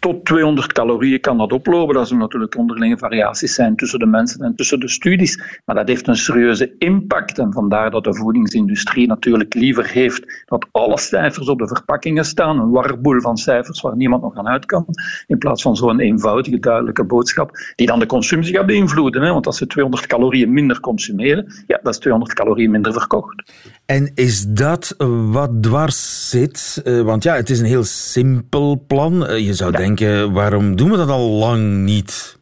tot 0.00 0.24
200 0.24 0.72
calorieën 0.72 1.20
kan 1.20 1.38
dat 1.38 1.52
oplopen. 1.52 1.94
Dat 1.94 2.06
zullen 2.06 2.22
natuurlijk 2.22 2.56
onderlinge 2.56 2.98
variaties 2.98 3.54
zijn 3.54 3.76
tussen 3.76 3.98
de 3.98 4.06
mensen 4.06 4.40
en 4.40 4.54
tussen 4.54 4.80
de 4.80 4.88
studies. 4.88 5.60
Maar 5.64 5.76
dat 5.76 5.88
heeft 5.88 6.08
een 6.08 6.16
serieuze 6.16 6.74
impact. 6.78 7.38
En 7.38 7.52
vandaar 7.52 7.90
dat 7.90 8.04
de 8.04 8.14
voedingsindustrie 8.14 9.06
natuurlijk 9.06 9.54
liever 9.54 9.86
heeft 9.90 10.44
dat 10.46 10.66
alle 10.70 10.98
cijfers 10.98 11.48
op 11.48 11.58
de 11.58 11.68
verpakkingen 11.68 12.24
staan. 12.24 12.58
Een 12.58 12.70
warboel 12.70 13.20
van 13.20 13.36
cijfers 13.36 13.80
waar 13.80 13.96
niemand 13.96 14.22
nog 14.22 14.36
aan 14.36 14.48
uit 14.48 14.66
kan. 14.66 14.86
In 15.26 15.38
plaats 15.38 15.62
van 15.62 15.76
zo'n 15.76 16.00
eenvoudige, 16.00 16.58
duidelijke 16.58 17.04
boodschap 17.04 17.50
die 17.76 17.86
dan 17.86 17.98
de 17.98 18.06
consumptie 18.06 18.54
gaat 18.54 18.66
beïnvloeden. 18.66 19.22
Hè? 19.22 19.32
Want 19.32 19.46
als 19.46 19.56
ze 19.56 19.66
200 19.66 20.06
calorieën 20.06 20.52
minder 20.52 20.80
consumeren, 20.80 21.52
ja, 21.66 21.80
dat 21.82 21.92
is 21.92 21.98
200 21.98 22.34
calorieën 22.34 22.70
minder 22.70 22.92
verkocht. 22.92 23.52
En 23.86 24.10
is 24.14 24.44
dat 24.48 24.94
wat 25.30 25.50
dwars 25.62 26.28
zit? 26.30 26.80
Eh, 26.84 27.00
Want 27.00 27.22
ja, 27.22 27.34
het 27.34 27.50
is 27.50 27.58
een 27.58 27.64
heel 27.66 27.84
simpel 27.84 28.84
plan. 28.86 29.26
Eh, 29.26 29.46
Je 29.46 29.54
zou 29.54 29.72
denken, 29.72 30.32
waarom 30.32 30.76
doen 30.76 30.90
we 30.90 30.96
dat 30.96 31.08
al 31.08 31.28
lang 31.30 31.76
niet? 31.84 32.38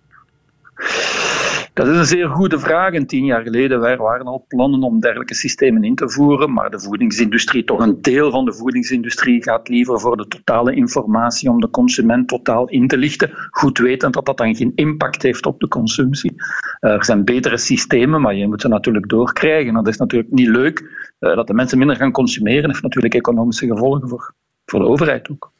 Dat 1.74 1.86
is 1.86 1.96
een 1.96 2.04
zeer 2.04 2.28
goede 2.28 2.58
vraag. 2.58 2.92
En 2.92 3.06
tien 3.06 3.24
jaar 3.24 3.42
geleden 3.42 3.80
waren 3.80 4.26
al 4.26 4.44
plannen 4.48 4.82
om 4.82 5.00
dergelijke 5.00 5.34
systemen 5.34 5.84
in 5.84 5.94
te 5.94 6.10
voeren, 6.10 6.52
maar 6.52 6.70
de 6.70 6.80
voedingsindustrie, 6.80 7.64
toch 7.64 7.80
een 7.80 8.02
deel 8.02 8.30
van 8.30 8.44
de 8.44 8.52
voedingsindustrie, 8.52 9.42
gaat 9.42 9.68
liever 9.68 10.00
voor 10.00 10.16
de 10.16 10.26
totale 10.28 10.74
informatie 10.74 11.50
om 11.50 11.60
de 11.60 11.70
consument 11.70 12.28
totaal 12.28 12.68
in 12.68 12.88
te 12.88 12.96
lichten, 12.96 13.30
goed 13.50 13.78
wetend 13.78 14.14
dat 14.14 14.26
dat 14.26 14.36
dan 14.36 14.54
geen 14.54 14.72
impact 14.74 15.22
heeft 15.22 15.46
op 15.46 15.60
de 15.60 15.68
consumptie. 15.68 16.34
Eh, 16.80 16.90
er 16.90 17.04
zijn 17.04 17.24
betere 17.24 17.56
systemen, 17.56 18.20
maar 18.20 18.34
je 18.34 18.48
moet 18.48 18.60
ze 18.60 18.68
natuurlijk 18.68 19.08
doorkrijgen. 19.08 19.74
Dat 19.74 19.88
is 19.88 19.96
natuurlijk 19.96 20.32
niet 20.32 20.48
leuk. 20.48 21.10
Eh, 21.18 21.34
dat 21.34 21.46
de 21.46 21.54
mensen 21.54 21.78
minder 21.78 21.96
gaan 21.96 22.12
consumeren 22.12 22.70
heeft 22.70 22.82
natuurlijk 22.82 23.14
economische 23.14 23.66
gevolgen 23.66 24.08
voor, 24.08 24.34
voor 24.64 24.80
de 24.80 24.86
overheid 24.86 25.30
ook. 25.30 25.52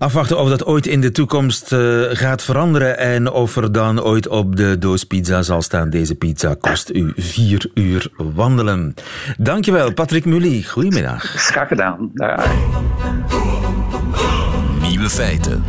Afwachten 0.00 0.38
of 0.38 0.48
dat 0.48 0.64
ooit 0.64 0.86
in 0.86 1.00
de 1.00 1.10
toekomst 1.10 1.72
eh, 1.72 2.02
gaat 2.10 2.42
veranderen 2.42 2.98
en 2.98 3.30
of 3.30 3.56
er 3.56 3.72
dan 3.72 4.02
ooit 4.02 4.28
op 4.28 4.56
de 4.56 4.78
doos 4.78 5.04
pizza 5.04 5.42
zal 5.42 5.62
staan. 5.62 5.90
Deze 5.90 6.14
pizza 6.14 6.54
kost 6.60 6.90
u 6.90 7.12
vier 7.16 7.70
uur 7.74 8.08
wandelen. 8.16 8.94
Dankjewel, 9.38 9.92
Patrick 9.92 10.24
Mully. 10.24 10.62
Goedemiddag. 10.62 11.22
Graag 11.22 11.68
gedaan. 11.68 12.12
Nieuwe 14.80 15.10
feiten. 15.10 15.64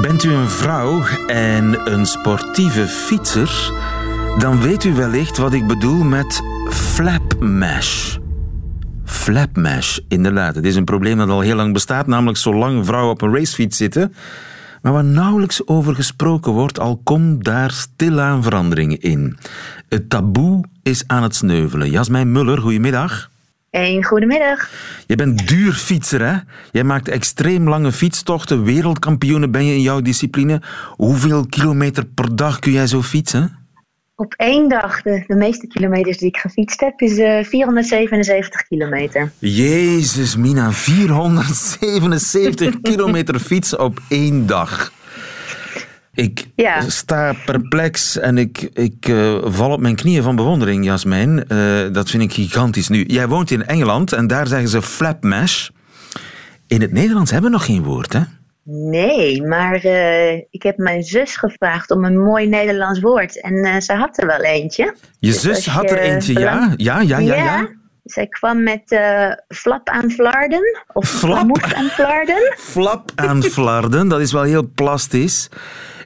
Bent 0.00 0.24
u 0.24 0.32
een 0.32 0.48
vrouw 0.48 1.02
en 1.26 1.92
een 1.92 2.06
sportieve 2.06 2.86
fietser? 2.86 3.72
Dan 4.38 4.60
weet 4.60 4.84
u 4.84 4.94
wellicht 4.94 5.36
wat 5.36 5.52
ik 5.52 5.66
bedoel 5.66 6.04
met 6.04 6.42
flapmash. 6.70 8.16
Flapmash, 9.08 9.98
inderdaad. 10.08 10.54
Het 10.54 10.64
is 10.64 10.76
een 10.76 10.84
probleem 10.84 11.18
dat 11.18 11.28
al 11.28 11.40
heel 11.40 11.56
lang 11.56 11.72
bestaat, 11.72 12.06
namelijk 12.06 12.38
zolang 12.38 12.86
vrouwen 12.86 13.12
op 13.12 13.22
een 13.22 13.34
racefiets 13.34 13.76
zitten. 13.76 14.14
Maar 14.82 14.92
waar 14.92 15.04
nauwelijks 15.04 15.66
over 15.66 15.94
gesproken 15.94 16.52
wordt, 16.52 16.78
al 16.78 17.00
komt 17.04 17.44
daar 17.44 17.70
stilaan 17.70 18.42
veranderingen 18.42 19.00
in. 19.00 19.38
Het 19.88 20.10
taboe 20.10 20.64
is 20.82 21.04
aan 21.06 21.22
het 21.22 21.34
sneuvelen. 21.34 21.90
Jasmijn 21.90 22.32
Muller, 22.32 22.58
goedemiddag. 22.58 23.30
Een 23.70 24.04
goedemiddag. 24.04 24.68
Je 25.06 25.16
bent 25.16 25.48
duur 25.48 25.72
fietser, 25.72 26.26
hè? 26.26 26.36
Jij 26.72 26.84
maakt 26.84 27.08
extreem 27.08 27.68
lange 27.68 27.92
fietstochten. 27.92 28.64
Wereldkampioenen 28.64 29.50
ben 29.50 29.64
je 29.64 29.74
in 29.74 29.82
jouw 29.82 30.00
discipline. 30.00 30.62
Hoeveel 30.88 31.46
kilometer 31.46 32.04
per 32.04 32.36
dag 32.36 32.58
kun 32.58 32.72
jij 32.72 32.86
zo 32.86 33.02
fietsen? 33.02 33.57
Op 34.20 34.34
één 34.36 34.68
dag, 34.68 35.02
de, 35.02 35.24
de 35.26 35.34
meeste 35.34 35.66
kilometers 35.66 36.18
die 36.18 36.28
ik 36.28 36.36
gefietst 36.36 36.80
heb, 36.80 37.00
is 37.00 37.18
eh 37.18 37.44
477 37.44 38.62
kilometer. 38.62 39.32
Jezus, 39.38 40.36
Mina, 40.36 40.72
477 40.72 42.80
kilometer 42.80 43.38
fietsen 43.38 43.80
op 43.80 44.00
één 44.08 44.46
dag. 44.46 44.92
Ik 46.12 46.46
Ja. 46.56 46.80
sta 46.88 47.32
perplex 47.44 48.18
en 48.18 48.38
ik, 48.38 48.58
ik 48.72 49.08
eh, 49.08 49.38
val 49.44 49.70
op 49.72 49.80
mijn 49.80 49.96
knieën 49.96 50.22
van 50.22 50.36
bewondering, 50.36 50.84
Jasmijn. 50.84 51.48
Eh, 51.48 51.58
dat 51.92 52.10
vind 52.10 52.22
ik 52.22 52.32
gigantisch. 52.32 52.88
Nu, 52.88 53.04
jij 53.06 53.28
woont 53.28 53.50
in 53.50 53.66
Engeland 53.66 54.12
en 54.12 54.26
daar 54.26 54.46
zeggen 54.46 54.68
ze 54.68 54.82
flapmash. 54.82 55.68
In 56.66 56.80
het 56.80 56.92
Nederlands 56.92 57.30
hebben 57.30 57.50
we 57.50 57.56
nog 57.56 57.66
geen 57.66 57.82
woord, 57.82 58.12
hè? 58.12 58.20
Nee, 58.70 59.42
maar 59.42 59.74
eh, 59.84 60.32
ik 60.36 60.62
heb 60.62 60.76
mijn 60.76 61.02
zus 61.02 61.36
gevraagd 61.36 61.90
om 61.90 62.04
een 62.04 62.18
mooi 62.22 62.46
Nederlands 62.48 63.00
woord. 63.00 63.40
En 63.40 63.54
eh, 63.64 63.80
ze 63.80 63.92
had 63.92 64.18
er 64.18 64.26
wel 64.26 64.40
eentje. 64.40 64.94
Je 65.18 65.30
Dus 65.30 65.40
zus 65.40 65.66
had 65.66 65.90
er 65.90 66.04
je 66.04 66.10
eentje, 66.10 66.32
belang- 66.32 66.74
ja? 66.76 67.00
Ja, 67.00 67.18
ja, 67.18 67.18
ja, 67.18 67.44
ja. 67.44 67.68
Zij 68.04 68.26
kwam 68.26 68.62
met 68.62 68.82
eh, 68.92 69.30
flap 69.48 69.88
aan 69.88 70.10
Flarden. 70.10 70.82
Of 70.92 71.08
Flap? 71.20 71.62
aan 71.74 71.88
Flarden. 71.88 72.54
Flap 72.56 73.10
aan 73.14 73.42
flarden, 73.42 74.08
dat 74.08 74.20
is 74.20 74.32
wel 74.32 74.42
heel 74.42 74.70
plastisch. 74.74 75.48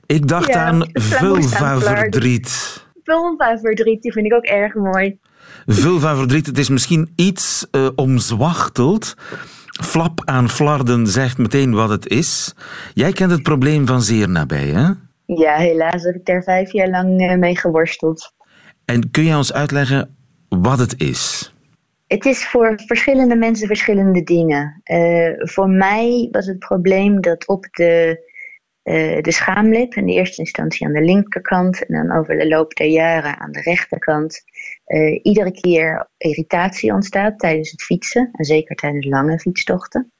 Ik 0.06 0.28
dacht 0.28 0.48
Ja, 0.48 0.64
aan 0.64 0.88
vulvaverdriet. 0.92 2.80
Vulva-verdriet, 3.04 4.02
die 4.02 4.12
vind 4.12 4.26
ik 4.26 4.34
ook 4.34 4.44
erg 4.44 4.74
mooi. 4.74 5.18
Vulvaverdriet, 5.66 6.46
het 6.46 6.58
is 6.58 6.68
misschien 6.68 7.12
iets 7.16 7.66
omzwachteld. 7.94 9.14
Flap 9.82 10.20
aan 10.24 10.48
flarden 10.48 11.06
zegt 11.06 11.38
meteen 11.38 11.74
wat 11.74 11.88
het 11.88 12.08
is. 12.08 12.54
Jij 12.94 13.12
kent 13.12 13.30
het 13.30 13.42
probleem 13.42 13.86
van 13.86 14.02
zeer 14.02 14.28
nabij, 14.28 14.66
hè? 14.66 14.90
Ja, 15.26 15.56
helaas 15.56 16.02
heb 16.02 16.14
ik 16.14 16.24
daar 16.24 16.42
vijf 16.42 16.72
jaar 16.72 16.88
lang 16.88 17.20
eh, 17.20 17.38
mee 17.38 17.56
geworsteld. 17.56 18.34
En 18.84 19.10
kun 19.10 19.24
je 19.24 19.36
ons 19.36 19.52
uitleggen 19.52 20.16
wat 20.48 20.78
het 20.78 21.00
is? 21.00 21.52
Het 22.06 22.24
is 22.24 22.46
voor 22.46 22.80
verschillende 22.86 23.36
mensen 23.36 23.66
verschillende 23.66 24.22
dingen. 24.22 24.80
Eh, 24.82 25.32
voor 25.36 25.68
mij 25.68 26.28
was 26.30 26.46
het 26.46 26.58
probleem 26.58 27.20
dat 27.20 27.48
op 27.48 27.66
de, 27.70 28.24
eh, 28.82 29.20
de 29.20 29.32
schaamlip, 29.32 29.94
in 29.94 30.06
de 30.06 30.12
eerste 30.12 30.40
instantie 30.40 30.86
aan 30.86 30.92
de 30.92 31.04
linkerkant 31.04 31.86
en 31.86 32.06
dan 32.06 32.18
over 32.18 32.38
de 32.38 32.48
loop 32.48 32.74
der 32.74 32.86
jaren 32.86 33.38
aan 33.38 33.52
de 33.52 33.60
rechterkant, 33.60 34.42
eh, 34.84 35.20
iedere 35.22 35.50
keer 35.50 36.10
irritatie 36.16 36.92
ontstaat 36.92 37.38
tijdens 37.38 37.70
het 37.70 37.82
fietsen, 37.82 38.28
en 38.32 38.44
zeker 38.44 38.76
tijdens 38.76 39.06
lange 39.06 39.38
fietstochten. 39.38 40.12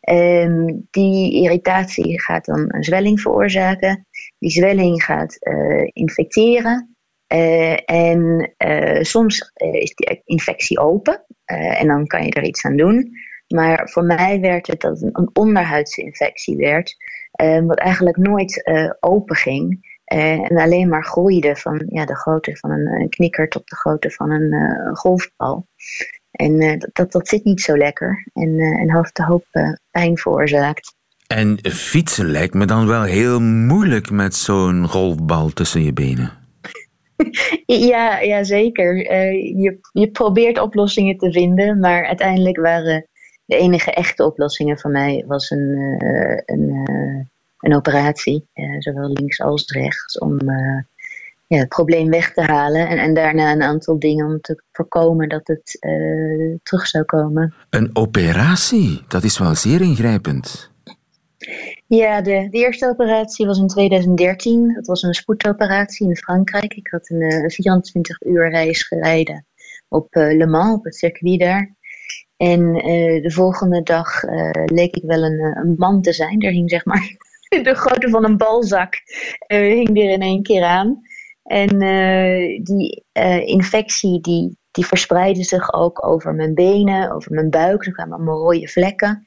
Ehm, 0.00 0.72
die 0.90 1.42
irritatie 1.42 2.20
gaat 2.20 2.44
dan 2.44 2.64
een 2.68 2.84
zwelling 2.84 3.20
veroorzaken. 3.20 4.06
Die 4.38 4.50
zwelling 4.50 5.04
gaat 5.04 5.36
eh, 5.36 5.88
infecteren. 5.92 6.96
Eh, 7.26 7.90
en 7.90 8.52
soms 9.00 9.52
is 9.54 9.94
die 9.94 10.22
infectie 10.24 10.78
open 10.78 11.24
en 11.44 11.86
dan 11.86 12.06
kan 12.06 12.24
je 12.24 12.30
er 12.30 12.44
iets 12.44 12.64
aan 12.64 12.76
doen. 12.76 13.12
Maar 13.54 13.88
voor 13.88 14.04
mij 14.04 14.40
werd 14.40 14.66
het 14.66 14.80
dat 14.80 15.00
het 15.00 15.16
een 15.16 15.30
onderhuidse 15.32 16.02
infectie 16.02 16.56
werd, 16.56 16.96
eh, 17.32 17.60
wat 17.60 17.78
eigenlijk 17.78 18.16
nooit 18.16 18.70
open 19.00 19.36
ging. 19.36 19.91
Eh, 20.12 20.50
en 20.50 20.56
alleen 20.56 20.88
maar 20.88 21.04
groeide 21.04 21.56
van 21.56 21.82
ja, 21.88 22.04
de 22.04 22.16
grootte 22.16 22.56
van 22.56 22.70
een, 22.70 23.08
knikker 23.08 23.48
tot 23.48 23.68
de 23.68 23.76
grootte 23.76 24.10
van 24.10 24.30
een 24.30 24.52
eh, 24.52 24.94
golfbal. 24.94 25.66
En 26.30 26.60
eh, 26.60 26.78
dat, 26.92 27.12
dat, 27.12 27.28
zit 27.28 27.44
niet 27.44 27.60
zo 27.60 27.76
lekker 27.76 28.26
en, 28.32 28.58
eh, 28.58 28.80
en 28.80 28.96
heeft 28.96 29.18
een 29.18 29.24
hoop 29.24 29.46
pijn 29.90 30.18
veroorzaakt. 30.18 30.94
En 31.26 31.58
fietsen 31.62 32.26
lijkt 32.26 32.54
me 32.54 32.64
dan 32.64 32.86
wel 32.86 33.02
heel 33.02 33.40
moeilijk 33.40 34.10
met 34.10 34.34
zo'n 34.34 34.88
golfbal 34.88 35.48
tussen 35.48 35.82
je 35.84 35.92
benen. 35.92 36.30
Ja, 37.66 38.18
ja 38.18 38.44
zeker. 38.44 38.96
Je, 39.56 39.78
je 39.92 40.10
probeert 40.10 40.58
oplossingen 40.58 41.16
te 41.16 41.32
vinden, 41.32 41.78
maar 41.78 42.06
uiteindelijk 42.06 42.56
waren 42.56 43.06
de 43.44 43.56
enige 43.56 43.90
echte 43.90 44.24
oplossingen 44.24 44.78
voor 44.78 44.90
mij 44.90 45.24
was 45.26 45.50
een, 45.50 45.94
een, 46.46 46.86
een 47.62 47.74
operatie, 47.74 48.46
eh, 48.52 48.76
zowel 48.78 49.08
links 49.08 49.40
als 49.40 49.66
rechts, 49.66 50.18
om 50.18 50.38
eh, 50.38 50.82
ja, 51.52 51.58
het 51.58 51.68
probleem 51.68 52.10
weg 52.10 52.32
te 52.32 52.40
halen 52.40 52.88
en, 52.88 52.98
en 52.98 53.14
daarna 53.14 53.52
een 53.52 53.62
aantal 53.62 53.98
dingen 53.98 54.26
om 54.26 54.40
te 54.40 54.62
voorkomen 54.72 55.28
dat 55.28 55.46
het 55.46 55.76
eh, 55.80 56.56
terug 56.62 56.86
zou 56.86 57.04
komen. 57.04 57.54
Een 57.70 57.90
operatie, 57.92 59.02
dat 59.08 59.24
is 59.24 59.38
wel 59.38 59.54
zeer 59.54 59.80
ingrijpend. 59.80 60.70
Ja, 61.86 62.20
de, 62.20 62.48
de 62.50 62.58
eerste 62.58 62.88
operatie 62.88 63.46
was 63.46 63.58
in 63.58 63.66
2013. 63.66 64.74
Dat 64.74 64.86
was 64.86 65.02
een 65.02 65.14
spoedoperatie 65.14 66.08
in 66.08 66.16
Frankrijk. 66.16 66.74
Ik 66.74 66.88
had 66.90 67.10
een 67.10 67.20
eh, 67.20 67.48
24 67.48 68.22
uur 68.22 68.50
reis 68.50 68.82
gereden 68.82 69.46
op 69.88 70.06
eh, 70.14 70.36
Le 70.36 70.46
Mans, 70.46 70.74
op 70.74 70.84
het 70.84 70.94
circuit 70.94 71.40
daar. 71.40 71.74
En 72.36 72.72
de 73.22 73.30
volgende 73.30 73.82
dag 73.82 74.22
leek 74.64 74.96
ik 74.96 75.02
wel 75.02 75.22
een, 75.22 75.40
een 75.40 75.74
man 75.78 76.02
te 76.02 76.12
zijn. 76.12 76.40
Er 76.40 76.50
hing 76.50 76.70
zeg 76.70 76.84
maar 76.84 77.16
de 77.62 77.74
grootte 77.74 78.08
van 78.08 78.24
een 78.24 78.36
balzak 78.36 78.94
eh, 79.46 79.58
hing 79.58 79.88
er 79.88 80.10
in 80.10 80.20
één 80.20 80.42
keer 80.42 80.64
aan. 80.64 81.00
En 81.42 81.80
eh, 81.80 82.64
die 82.64 83.04
eh, 83.12 83.46
infectie 83.46 84.20
die, 84.20 84.56
die 84.70 84.86
verspreidde 84.86 85.44
zich 85.44 85.72
ook 85.72 86.06
over 86.06 86.34
mijn 86.34 86.54
benen, 86.54 87.12
over 87.12 87.32
mijn 87.32 87.50
buik. 87.50 87.86
Er 87.86 87.92
kwamen 87.92 88.14
allemaal 88.14 88.38
rode 88.38 88.68
vlekken. 88.68 89.26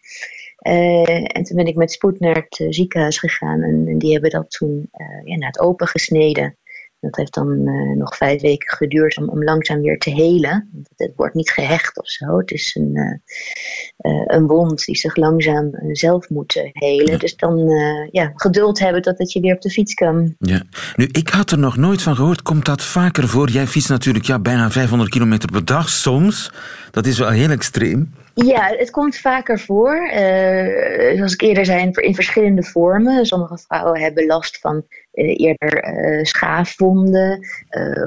En 0.57 1.43
toen 1.43 1.57
ben 1.57 1.65
ik 1.65 1.75
met 1.75 1.91
spoed 1.91 2.19
naar 2.19 2.35
het 2.35 2.65
ziekenhuis 2.69 3.19
gegaan 3.19 3.61
en, 3.61 3.97
die 3.97 4.11
hebben 4.11 4.29
dat 4.29 4.51
toen 4.51 4.87
eh 4.91 5.37
ja, 5.37 5.45
het 5.45 5.59
open 5.59 5.87
gesneden. 5.87 6.57
Dat 7.05 7.15
heeft 7.15 7.33
dan 7.33 7.67
eh, 7.67 7.97
nog 7.97 8.15
vijf 8.17 8.41
weken 8.41 8.77
geduurd 8.77 9.17
om, 9.17 9.29
om 9.29 9.43
langzaam 9.43 9.81
weer 9.81 9.99
te 9.99 10.09
helen. 10.09 10.69
Het, 10.77 10.89
het 10.95 11.11
wordt 11.15 11.33
niet 11.33 11.51
gehecht 11.51 11.99
of 11.99 12.07
zo. 12.07 12.37
Het 12.37 12.51
is 12.51 12.75
een, 12.75 12.95
eh, 12.95 14.11
eh, 14.11 14.23
een 14.25 14.47
wond 14.47 14.85
die 14.85 14.97
zich 14.97 15.15
langzaam 15.15 15.69
zelf 15.91 16.29
moet 16.29 16.61
helen. 16.71 17.19
Dus 17.19 17.35
dan 17.35 17.69
ja, 18.11 18.31
geduld 18.35 18.79
hebben 18.79 19.01
totdat 19.01 19.31
je 19.31 19.39
weer 19.39 19.53
op 19.53 19.61
de 19.61 19.69
fiets 19.69 19.93
kan. 19.93 20.35
Ja. 20.39 20.61
Nu, 20.95 21.05
ik 21.11 21.29
had 21.29 21.51
er 21.51 21.59
nog 21.59 21.77
nooit 21.77 22.01
van 22.01 22.15
gehoord. 22.15 22.41
Komt 22.41 22.65
dat 22.65 22.83
vaker 22.83 23.27
voor? 23.27 23.49
Jij 23.49 23.67
fietst 23.67 23.89
natuurlijk 23.89 24.25
ja, 24.25 24.39
bijna 24.39 24.71
500 24.71 25.09
kilometer 25.09 25.51
per 25.51 25.65
dag 25.65 25.89
soms. 25.89 26.51
Dat 26.91 27.05
is 27.05 27.17
wel 27.17 27.29
heel 27.29 27.49
extreem. 27.49 28.13
Ja, 28.43 28.67
het 28.67 28.89
komt 28.89 29.17
vaker 29.17 29.59
voor. 29.59 30.07
Eh, 30.07 31.15
zoals 31.15 31.33
ik 31.33 31.41
eerder 31.41 31.65
zei, 31.65 31.91
in, 31.93 32.15
verschillende 32.15 32.63
vormen. 32.63 33.25
Sommige 33.25 33.57
vrouwen 33.57 34.01
hebben 34.01 34.25
last 34.25 34.59
van 34.59 34.85
eh, 35.11 35.39
eerder 35.39 35.79
eh, 35.79 36.23
schaafwonden 36.23 37.47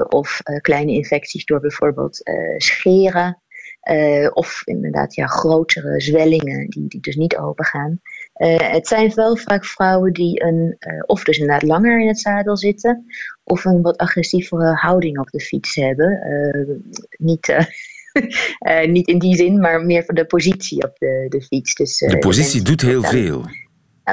of 0.09 0.41
kleine 0.61 0.91
infecties 0.91 1.45
door 1.45 1.59
bijvoorbeeld 1.59 2.21
scheren. 2.57 3.41
Of 4.33 4.61
inderdaad 4.65 5.15
ja, 5.15 5.25
grotere 5.25 6.01
zwellingen 6.01 6.69
die, 6.69 6.87
die 6.87 7.01
dus 7.01 7.15
niet 7.15 7.37
open 7.37 7.65
gaan. 7.65 8.01
Het 8.63 8.87
zijn 8.87 9.13
wel 9.13 9.37
vaak 9.37 9.65
vrouwen 9.65 10.13
die 10.13 10.43
een, 10.43 10.77
of 11.05 11.23
dus 11.23 11.37
inderdaad 11.37 11.69
langer 11.69 12.01
in 12.01 12.07
het 12.07 12.19
zadel 12.19 12.57
zitten, 12.57 13.05
of 13.43 13.65
een 13.65 13.81
wat 13.81 13.97
agressievere 13.97 14.73
houding 14.73 15.19
op 15.19 15.29
de 15.29 15.39
fiets 15.39 15.75
hebben. 15.75 16.21
Niet, 17.09 17.55
eh, 18.59 18.87
niet 18.87 19.07
in 19.07 19.19
die 19.19 19.35
zin, 19.35 19.59
maar 19.59 19.85
meer 19.85 20.03
voor 20.03 20.15
de 20.15 20.25
positie 20.25 20.83
op 20.83 20.97
de, 20.97 21.25
de 21.29 21.41
fiets. 21.41 21.73
Dus, 21.73 22.01
eh, 22.01 22.09
De 22.09 22.17
positie 22.17 22.61
doet 22.61 22.81
heel 22.81 23.03
veel. 23.03 23.45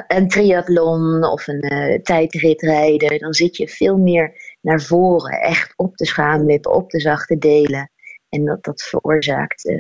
Een 0.09 0.29
triathlon 0.29 1.25
of 1.25 1.47
een 1.47 1.61
eh, 1.61 2.03
tijdrit 2.03 2.63
rijden, 2.63 3.19
dan 3.19 3.35
zit 3.35 3.57
je 3.57 3.69
veel 3.69 3.97
meer 3.97 4.57
naar 4.61 4.83
voren, 4.83 5.41
echt 5.41 5.73
op 5.77 5.97
de 5.97 6.07
schaamlippen, 6.07 6.75
op 6.75 6.91
de 6.91 7.01
zachte 7.01 7.39
delen. 7.39 7.91
En 8.29 8.45
dat, 8.45 8.65
dat 8.65 8.83
veroorzaakt 8.83 9.75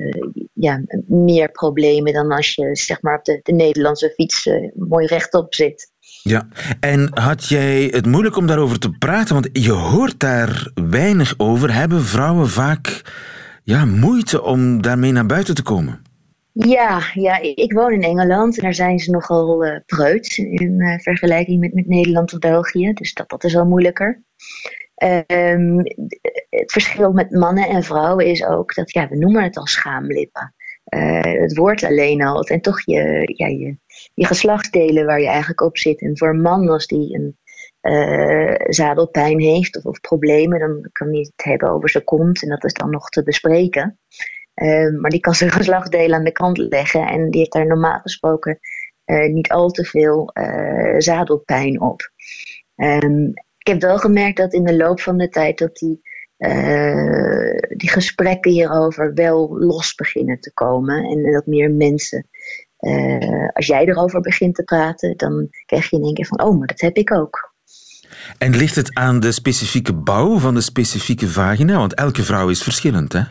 ja, 0.53 0.83
meer 1.07 1.51
problemen 1.51 2.13
dan 2.13 2.33
als 2.33 2.55
je 2.55 2.77
zeg 2.77 3.03
maar, 3.03 3.19
op 3.19 3.25
de, 3.25 3.41
de 3.43 3.53
Nederlandse 3.53 4.11
fiets 4.11 4.49
mooi 4.75 5.07
rechtop 5.07 5.55
zit. 5.55 5.91
Ja, 6.23 6.49
en 6.81 7.09
had 7.15 7.49
jij 7.49 7.83
het 7.91 8.07
moeilijk 8.07 8.37
om 8.37 8.47
daarover 8.47 8.79
te 8.79 8.91
praten? 8.91 9.35
Want 9.35 9.49
je 9.53 9.73
hoort 9.73 10.21
daar 10.21 10.71
weinig 10.75 11.35
over. 11.37 11.75
Hebben 11.75 12.03
vrouwen 12.03 12.49
vaak 12.49 13.03
ja, 13.67 13.85
moeite 13.85 14.43
om 14.43 14.83
daarmee 14.83 15.13
naar 15.13 15.27
buiten 15.27 15.55
te 15.55 15.63
komen? 15.63 16.03
Ja, 16.53 17.01
ja, 17.15 17.39
ik 17.41 17.73
woon 17.73 17.93
in 17.93 18.03
Engeland 18.03 18.57
en 18.57 18.63
daar 18.63 18.75
zijn 18.75 18.99
ze 18.99 19.11
nogal 19.11 19.65
eh 19.65 19.81
preuts 19.87 20.39
in 20.39 20.81
eh, 20.81 20.99
vergelijking 20.99 21.61
met, 21.61 21.75
met 21.75 21.87
Nederland 21.87 22.33
of 22.33 22.39
België. 22.39 22.93
Dus 22.93 23.15
dat, 23.15 23.29
dat 23.29 23.45
is 23.45 23.55
wel 23.55 23.67
moeilijker. 23.67 24.23
Ehm, 24.95 25.79
het 26.49 26.73
verschil 26.73 27.13
met 27.13 27.31
mannen 27.31 27.69
en 27.69 27.83
vrouwen 27.83 28.27
is 28.27 28.45
ook 28.45 28.75
dat, 28.75 28.93
ja, 28.93 29.09
we 29.09 29.17
noemen 29.17 29.43
het 29.43 29.57
al 29.57 29.67
schaamlippen. 29.67 30.55
Eh, 30.85 31.23
het 31.23 31.57
woord 31.57 31.85
alleen 31.85 32.23
al. 32.23 32.43
En 32.43 32.61
toch 32.61 32.85
je, 32.85 33.33
ja, 33.37 33.47
je, 33.47 33.77
je 34.15 34.27
geslachtsdelen 34.27 35.07
waar 35.07 35.21
je 35.21 35.29
eigenlijk 35.29 35.61
op 35.61 35.79
zit. 35.79 36.01
En 36.01 36.19
voor 36.19 36.29
een 36.29 36.41
man, 36.41 36.69
als 36.69 36.87
die 36.87 37.15
een 37.15 37.39
eh, 37.87 38.55
zadelpijn 38.68 39.40
heeft 39.40 39.77
of, 39.77 39.85
of 39.85 40.01
problemen, 40.01 40.59
dan 40.59 40.88
kan 40.92 41.09
hij 41.09 41.18
het 41.18 41.44
hebben 41.44 41.70
over 41.70 41.88
zijn 41.88 42.05
kont. 42.05 42.42
En 42.42 42.49
dat 42.49 42.64
is 42.64 42.72
dan 42.72 42.90
nog 42.90 43.09
te 43.09 43.22
bespreken. 43.22 43.99
Ehm, 44.55 45.01
maar 45.01 45.11
die 45.11 45.20
kan 45.20 45.35
zijn 45.35 45.51
geslachtsdelen 45.51 46.18
aan 46.18 46.25
de 46.25 46.33
kant 46.33 46.59
leggen. 46.59 47.07
En 47.07 47.31
die 47.31 47.38
heeft 47.38 47.53
daar 47.53 47.66
normaal 47.66 48.01
gesproken 48.01 48.59
eh, 49.05 49.33
niet 49.33 49.51
al 49.51 49.70
te 49.70 49.85
veel 49.85 50.31
eh, 50.33 50.94
zadelpijn 50.99 51.81
op. 51.81 52.11
Ehm, 52.77 53.27
ik 53.59 53.66
heb 53.66 53.81
wel 53.81 53.99
gemerkt 53.99 54.37
dat 54.37 54.53
in 54.53 54.64
de 54.64 54.77
loop 54.77 55.01
van 55.01 55.18
de 55.18 55.29
tijd 55.29 55.59
dat 55.59 55.77
die, 55.77 56.01
die 57.77 57.90
gesprekken 57.90 58.51
hierover 58.51 59.14
wel 59.14 59.59
los 59.59 59.94
beginnen 59.94 60.40
te 60.40 60.53
komen. 60.53 61.05
En 61.05 61.33
dat 61.33 61.46
meer 61.46 61.70
mensen, 61.70 62.29
als 63.53 63.66
jij 63.66 63.85
erover 63.87 64.20
begint 64.20 64.55
te 64.55 64.64
praten, 64.64 65.16
dan 65.16 65.49
krijg 65.66 65.90
je 65.90 65.96
in 65.96 66.03
één 66.03 66.14
keer 66.14 66.27
van, 66.27 66.42
oh, 66.42 66.59
maar 66.59 66.66
dat 66.66 66.81
heb 66.81 66.96
ik 66.96 67.12
ook. 67.12 67.55
En 68.39 68.57
ligt 68.57 68.77
het 68.77 68.95
aan 68.95 69.21
de 69.21 69.33
specifieke 69.33 69.95
bouw 69.95 70.39
van 70.39 70.55
de 70.55 70.61
specifieke 70.61 71.29
vagina? 71.29 71.77
Want 71.79 71.95
elke 71.95 72.23
vrouw 72.23 72.49
is 72.49 72.62
verschillend, 72.62 73.12
hè? 73.12 73.23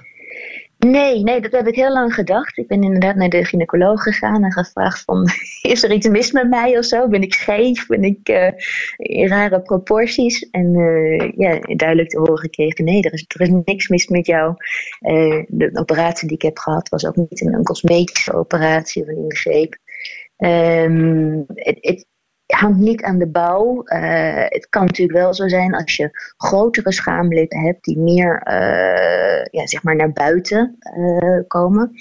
Nee, 0.77 1.23
nee, 1.23 1.41
dat 1.41 1.51
heb 1.51 1.67
ik 1.67 1.75
heel 1.75 1.93
lang 1.93 2.13
gedacht. 2.13 2.58
Ik 2.58 2.67
ben 2.67 2.84
inderdaad 2.84 3.15
naar 3.15 3.29
de 3.29 3.45
gynaecoloog 3.45 4.03
gegaan 4.03 4.43
en 4.43 4.51
gevraagd 4.51 5.03
van... 5.03 5.27
is 5.62 5.84
er 5.84 5.91
iets 5.91 6.08
mis 6.08 6.31
met 6.31 6.49
mij 6.49 6.77
of 6.77 6.86
zo? 6.86 7.08
Ben 7.08 7.21
ik 7.21 7.34
scheef? 7.34 7.88
Ben 7.88 8.03
ik 8.03 8.29
uh, 8.29 8.51
in 8.97 9.27
rare 9.27 9.62
proporties? 9.62 10.49
En 10.49 10.73
uh, 10.73 11.31
ja, 11.38 11.60
duidelijk 11.75 12.10
te 12.10 12.17
horen 12.17 12.38
gekregen... 12.38 12.86
nee, 12.86 13.01
er 13.01 13.13
is, 13.13 13.25
er 13.27 13.41
is 13.41 13.49
niks 13.63 13.88
mis 13.88 14.08
met 14.08 14.25
jou. 14.25 14.53
Uh, 15.01 15.43
de 15.47 15.69
operatie 15.73 16.27
die 16.27 16.38
ik 16.38 16.43
heb 16.43 16.58
gehad 16.58 16.89
was 16.89 17.05
ook 17.05 17.15
niet 17.15 17.41
een, 17.41 17.63
cosmetische 17.63 18.34
operatie 18.34 19.01
of 19.01 19.08
een 19.08 19.23
ingreep. 19.23 19.77
Um, 20.38 21.45
het, 21.47 22.05
hangt 22.55 22.79
niet 22.79 23.03
aan 23.03 23.17
de 23.17 23.27
bouw. 23.27 23.83
Uh, 23.85 24.45
het 24.47 24.67
kan 24.69 24.85
natuurlijk 24.85 25.17
wel 25.17 25.33
zo 25.33 25.47
zijn 25.47 25.75
als 25.75 25.95
je 25.95 26.33
grotere 26.37 26.91
schaamlippen 26.91 27.59
hebt 27.59 27.83
die 27.83 27.97
meer 27.97 28.47
uh, 28.47 29.45
ja, 29.51 29.67
zeg 29.67 29.83
maar 29.83 29.95
naar 29.95 30.11
buiten 30.11 30.77
uh, 30.97 31.39
komen. 31.47 31.91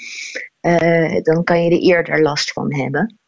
dan 1.22 1.44
kan 1.44 1.64
je 1.64 1.70
er 1.70 1.82
eerder 1.82 2.22
last 2.22 2.52
van 2.52 2.74
hebben. 2.74 3.18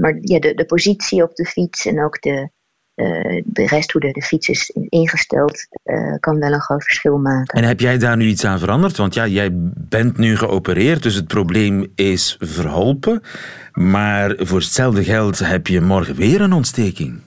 maar 0.00 0.18
ja, 0.20 0.38
de, 0.38 0.54
de 0.54 0.64
positie 0.64 1.22
op 1.22 1.34
de 1.34 1.44
fiets 1.44 1.86
en 1.86 2.04
ook 2.04 2.20
de, 2.20 2.50
de 3.44 3.66
rest 3.66 3.92
hoe 3.92 4.00
de, 4.00 4.12
de 4.12 4.22
fiets 4.22 4.48
is 4.48 4.70
ingesteld, 4.88 5.66
kan 6.20 6.38
wel 6.38 6.52
een 6.52 6.60
groot 6.60 6.84
verschil 6.84 7.18
maken. 7.18 7.60
En 7.60 7.68
heb 7.68 7.80
jij 7.80 7.98
daar 7.98 8.16
nu 8.16 8.26
iets 8.26 8.44
aan 8.44 8.58
veranderd? 8.58 8.96
Want 8.96 9.14
ja, 9.14 9.26
jij 9.26 9.48
bent 9.74 10.18
nu 10.18 10.36
geopereerd, 10.36 11.02
dus 11.02 11.14
het 11.14 11.26
probleem 11.26 11.92
is 11.94 12.36
verholpen. 12.40 13.22
Maar 13.72 14.34
voor 14.38 14.58
hetzelfde 14.58 15.04
geld 15.04 15.38
heb 15.38 15.66
je 15.66 15.80
morgen 15.80 16.14
weer 16.14 16.40
een 16.40 16.52
ontsteking. 16.52 17.20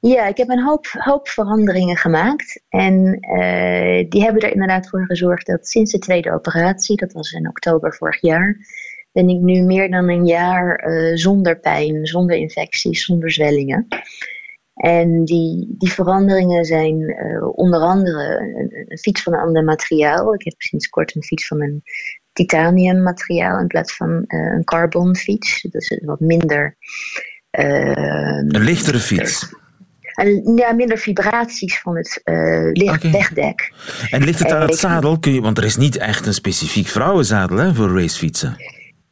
Ja, 0.00 0.26
ik 0.26 0.36
heb 0.36 0.48
een 0.48 0.62
hoop, 0.62 0.86
hoop 0.92 1.28
veranderingen 1.28 1.96
gemaakt. 1.96 2.62
En 2.68 3.18
uh, 3.20 4.10
die 4.10 4.22
hebben 4.22 4.42
er 4.42 4.52
inderdaad 4.52 4.88
voor 4.88 5.04
gezorgd 5.06 5.46
dat 5.46 5.66
sinds 5.66 5.92
de 5.92 5.98
tweede 5.98 6.32
operatie, 6.32 6.96
dat 6.96 7.12
was 7.12 7.32
in 7.32 7.48
oktober 7.48 7.94
vorig 7.94 8.20
jaar, 8.20 8.56
ben 9.12 9.28
ik 9.28 9.40
nu 9.40 9.62
meer 9.62 9.90
dan 9.90 10.08
een 10.08 10.26
jaar 10.26 10.88
uh, 10.88 11.16
zonder 11.16 11.58
pijn, 11.58 12.06
zonder 12.06 12.36
infecties, 12.36 13.04
zonder 13.04 13.30
zwellingen. 13.30 13.86
En 14.74 15.24
die, 15.24 15.74
die 15.78 15.92
veranderingen 15.92 16.64
zijn 16.64 17.00
uh, 17.00 17.48
onder 17.58 17.80
andere 17.80 18.38
een, 18.38 18.86
een, 18.88 18.98
fiets 18.98 19.22
van 19.22 19.32
een 19.32 19.40
ander 19.40 19.64
materiaal. 19.64 20.34
Ik 20.34 20.44
heb 20.44 20.54
sinds 20.56 20.88
kort 20.88 21.14
een 21.14 21.22
fiets 21.22 21.46
van 21.46 21.62
een 21.62 21.82
titanium 22.32 23.02
materiaal 23.02 23.58
in 23.58 23.66
plaats 23.66 23.96
van 23.96 24.10
uh, 24.10 24.52
een 24.54 24.64
carbon 24.64 25.16
fiets. 25.16 25.62
Dus 25.70 26.00
wat 26.04 26.20
minder. 26.20 26.76
Uh, 27.58 27.86
een 28.36 28.64
lichtere 28.64 28.98
fiets. 28.98 29.54
En, 30.14 30.56
ja, 30.56 30.72
minder 30.72 30.98
vibraties 30.98 31.80
van 31.80 31.96
het 31.96 32.20
uh, 32.24 32.70
licht 32.72 32.96
okay. 32.96 33.10
wegdek. 33.10 33.72
En 34.10 34.24
ligt 34.24 34.38
het 34.38 34.52
aan 34.52 34.60
het 34.60 34.78
zadel? 34.78 35.18
Kun 35.18 35.32
je, 35.32 35.40
want 35.40 35.58
er 35.58 35.64
is 35.64 35.76
niet 35.76 35.96
echt 35.96 36.26
een 36.26 36.34
specifiek 36.34 36.86
vrouwenzadel 36.86 37.56
hè, 37.56 37.74
voor 37.74 37.98
racefietsen. 38.00 38.56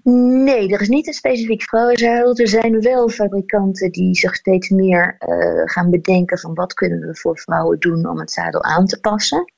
Nee, 0.03 0.69
er 0.69 0.81
is 0.81 0.89
niet 0.89 1.07
een 1.07 1.13
specifiek 1.13 1.63
vrouwenzadel. 1.63 2.37
Er 2.37 2.49
zijn 2.49 2.81
wel 2.81 3.09
fabrikanten 3.09 3.91
die 3.91 4.17
zich 4.17 4.35
steeds 4.35 4.69
meer 4.69 5.17
uh, 5.29 5.63
gaan 5.65 5.91
bedenken 5.91 6.39
van 6.39 6.55
wat 6.55 6.75
kunnen 6.75 7.01
we 7.01 7.17
voor 7.17 7.39
vrouwen 7.39 7.79
doen 7.79 8.09
om 8.09 8.19
het 8.19 8.31
zadel 8.31 8.63
aan 8.63 8.87
te 8.87 9.01
passen. 9.01 9.53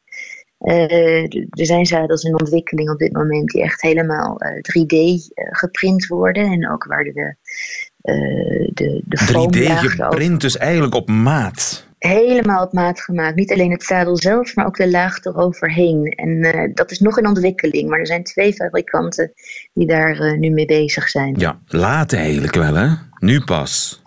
Uh, 0.60 1.22
er 1.50 1.66
zijn 1.66 1.86
zadels 1.86 2.22
in 2.22 2.40
ontwikkeling 2.40 2.90
op 2.90 2.98
dit 2.98 3.12
moment 3.12 3.48
die 3.48 3.62
echt 3.62 3.82
helemaal 3.82 4.36
uh, 4.42 4.50
3D 4.50 4.94
uh, 4.94 5.48
geprint 5.50 6.06
worden. 6.06 6.44
En 6.44 6.70
ook 6.70 6.84
waar 6.84 7.04
de, 7.04 7.36
de, 8.72 9.02
de 9.04 9.18
3D 9.18 9.74
geprint, 9.74 10.40
dus 10.40 10.56
eigenlijk 10.56 10.94
op 10.94 11.08
maat. 11.08 11.90
Helemaal 12.02 12.64
op 12.64 12.72
maat 12.72 13.00
gemaakt. 13.00 13.36
Niet 13.36 13.52
alleen 13.52 13.70
het 13.70 13.82
zadel 13.82 14.16
zelf, 14.16 14.54
maar 14.54 14.66
ook 14.66 14.76
de 14.76 14.90
laag 14.90 15.24
eroverheen. 15.24 16.06
En 16.06 16.72
dat 16.74 16.90
is 16.90 16.98
nog 16.98 17.18
in 17.18 17.26
ontwikkeling. 17.26 17.88
Maar 17.88 17.98
er 17.98 18.06
zijn 18.06 18.24
twee 18.24 18.52
fabrikanten 18.52 19.32
die 19.72 19.86
daar 19.86 20.38
nu 20.38 20.50
mee 20.50 20.66
bezig 20.66 21.08
zijn. 21.08 21.34
Ja, 21.38 21.60
laat 21.66 22.12
eigenlijk 22.12 22.54
wel 22.54 22.74
hè? 22.74 22.88
Nu 23.18 23.44
pas. 23.44 24.02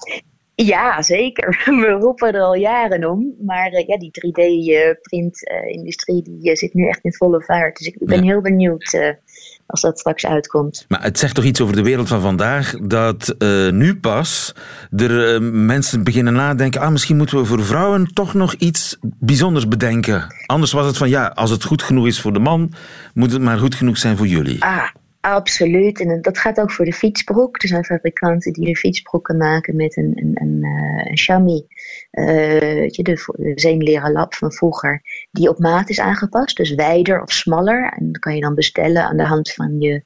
Ja, 0.55 1.01
zeker. 1.01 1.63
We 1.81 1.97
roepen 1.99 2.33
er 2.33 2.41
al 2.41 2.55
jaren 2.55 3.09
om. 3.09 3.35
Maar 3.39 3.73
uh, 3.73 3.87
ja, 3.87 3.97
die 3.97 4.11
3D-printindustrie 4.11 6.21
die 6.23 6.55
zit 6.55 6.73
nu 6.73 6.87
echt 6.87 7.03
in 7.03 7.13
volle 7.13 7.43
vaart. 7.43 7.77
Dus 7.77 7.87
ik 7.87 7.97
ben 7.99 8.23
ja. 8.23 8.23
heel 8.23 8.41
benieuwd 8.41 9.17
als 9.65 9.81
dat 9.81 9.99
straks 9.99 10.25
uitkomt. 10.25 10.85
Maar 10.87 11.03
het 11.03 11.19
zegt 11.19 11.35
toch 11.35 11.43
iets 11.43 11.61
over 11.61 11.75
de 11.75 11.83
wereld 11.83 12.07
van 12.07 12.21
vandaag 12.21 12.73
dat 12.81 13.35
nu 13.71 13.95
pas 13.99 14.55
er 14.95 15.41
mensen 15.43 16.03
beginnen 16.03 16.33
nadenken. 16.33 16.81
Ah, 16.81 16.91
misschien 16.91 17.17
moeten 17.17 17.37
we 17.37 17.45
voor 17.45 17.65
vrouwen 17.65 18.13
toch 18.13 18.33
nog 18.33 18.53
iets 18.53 18.97
bijzonders 19.01 19.67
bedenken. 19.67 20.35
Anders 20.45 20.71
was 20.71 20.85
het 20.85 20.97
van 20.97 21.09
ja, 21.09 21.27
als 21.27 21.49
het 21.49 21.63
goed 21.63 21.83
genoeg 21.83 22.07
is 22.07 22.21
voor 22.21 22.33
de 22.33 22.39
man, 22.39 22.73
moet 23.13 23.31
het 23.31 23.41
maar 23.41 23.57
goed 23.57 23.75
genoeg 23.75 23.97
zijn 23.97 24.17
voor 24.17 24.27
jullie. 24.27 24.63
Ah. 24.63 24.87
Absoluut. 25.25 25.99
En 25.99 26.21
dat 26.21 26.37
gaat 26.37 26.59
ook 26.59 26.71
voor 26.71 26.85
de 26.85 26.93
fietsbroek. 26.93 27.61
Er 27.61 27.67
zijn 27.67 27.85
fabrikanten 27.85 28.53
die 28.53 28.65
de 28.65 28.75
fietsbroeken 28.75 29.37
maken 29.37 29.75
met 29.75 29.97
een, 29.97 30.11
een, 30.15 30.31
een, 30.33 30.63
een 31.09 31.17
chamois. 31.17 31.63
Uh, 32.11 32.89
de, 32.89 33.33
de 33.37 33.51
zeemleren 33.55 34.11
lap 34.11 34.33
van 34.33 34.51
vroeger. 34.51 35.01
Die 35.31 35.49
op 35.49 35.59
maat 35.59 35.89
is 35.89 35.99
aangepast. 35.99 36.57
Dus 36.57 36.73
wijder 36.75 37.21
of 37.21 37.31
smaller. 37.31 37.93
En 37.97 38.11
dat 38.11 38.21
kan 38.21 38.35
je 38.35 38.41
dan 38.41 38.55
bestellen 38.55 39.03
aan 39.03 39.17
de 39.17 39.25
hand 39.25 39.51
van 39.51 39.79
je, 39.79 40.03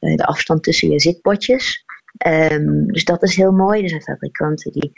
uh, 0.00 0.16
de 0.16 0.24
afstand 0.24 0.62
tussen 0.62 0.90
je 0.90 1.00
zitpotjes. 1.00 1.84
Um, 2.26 2.92
dus 2.92 3.04
dat 3.04 3.22
is 3.22 3.36
heel 3.36 3.52
mooi. 3.52 3.82
Er 3.82 3.88
zijn 3.88 4.02
fabrikanten 4.02 4.72
die 4.72 4.92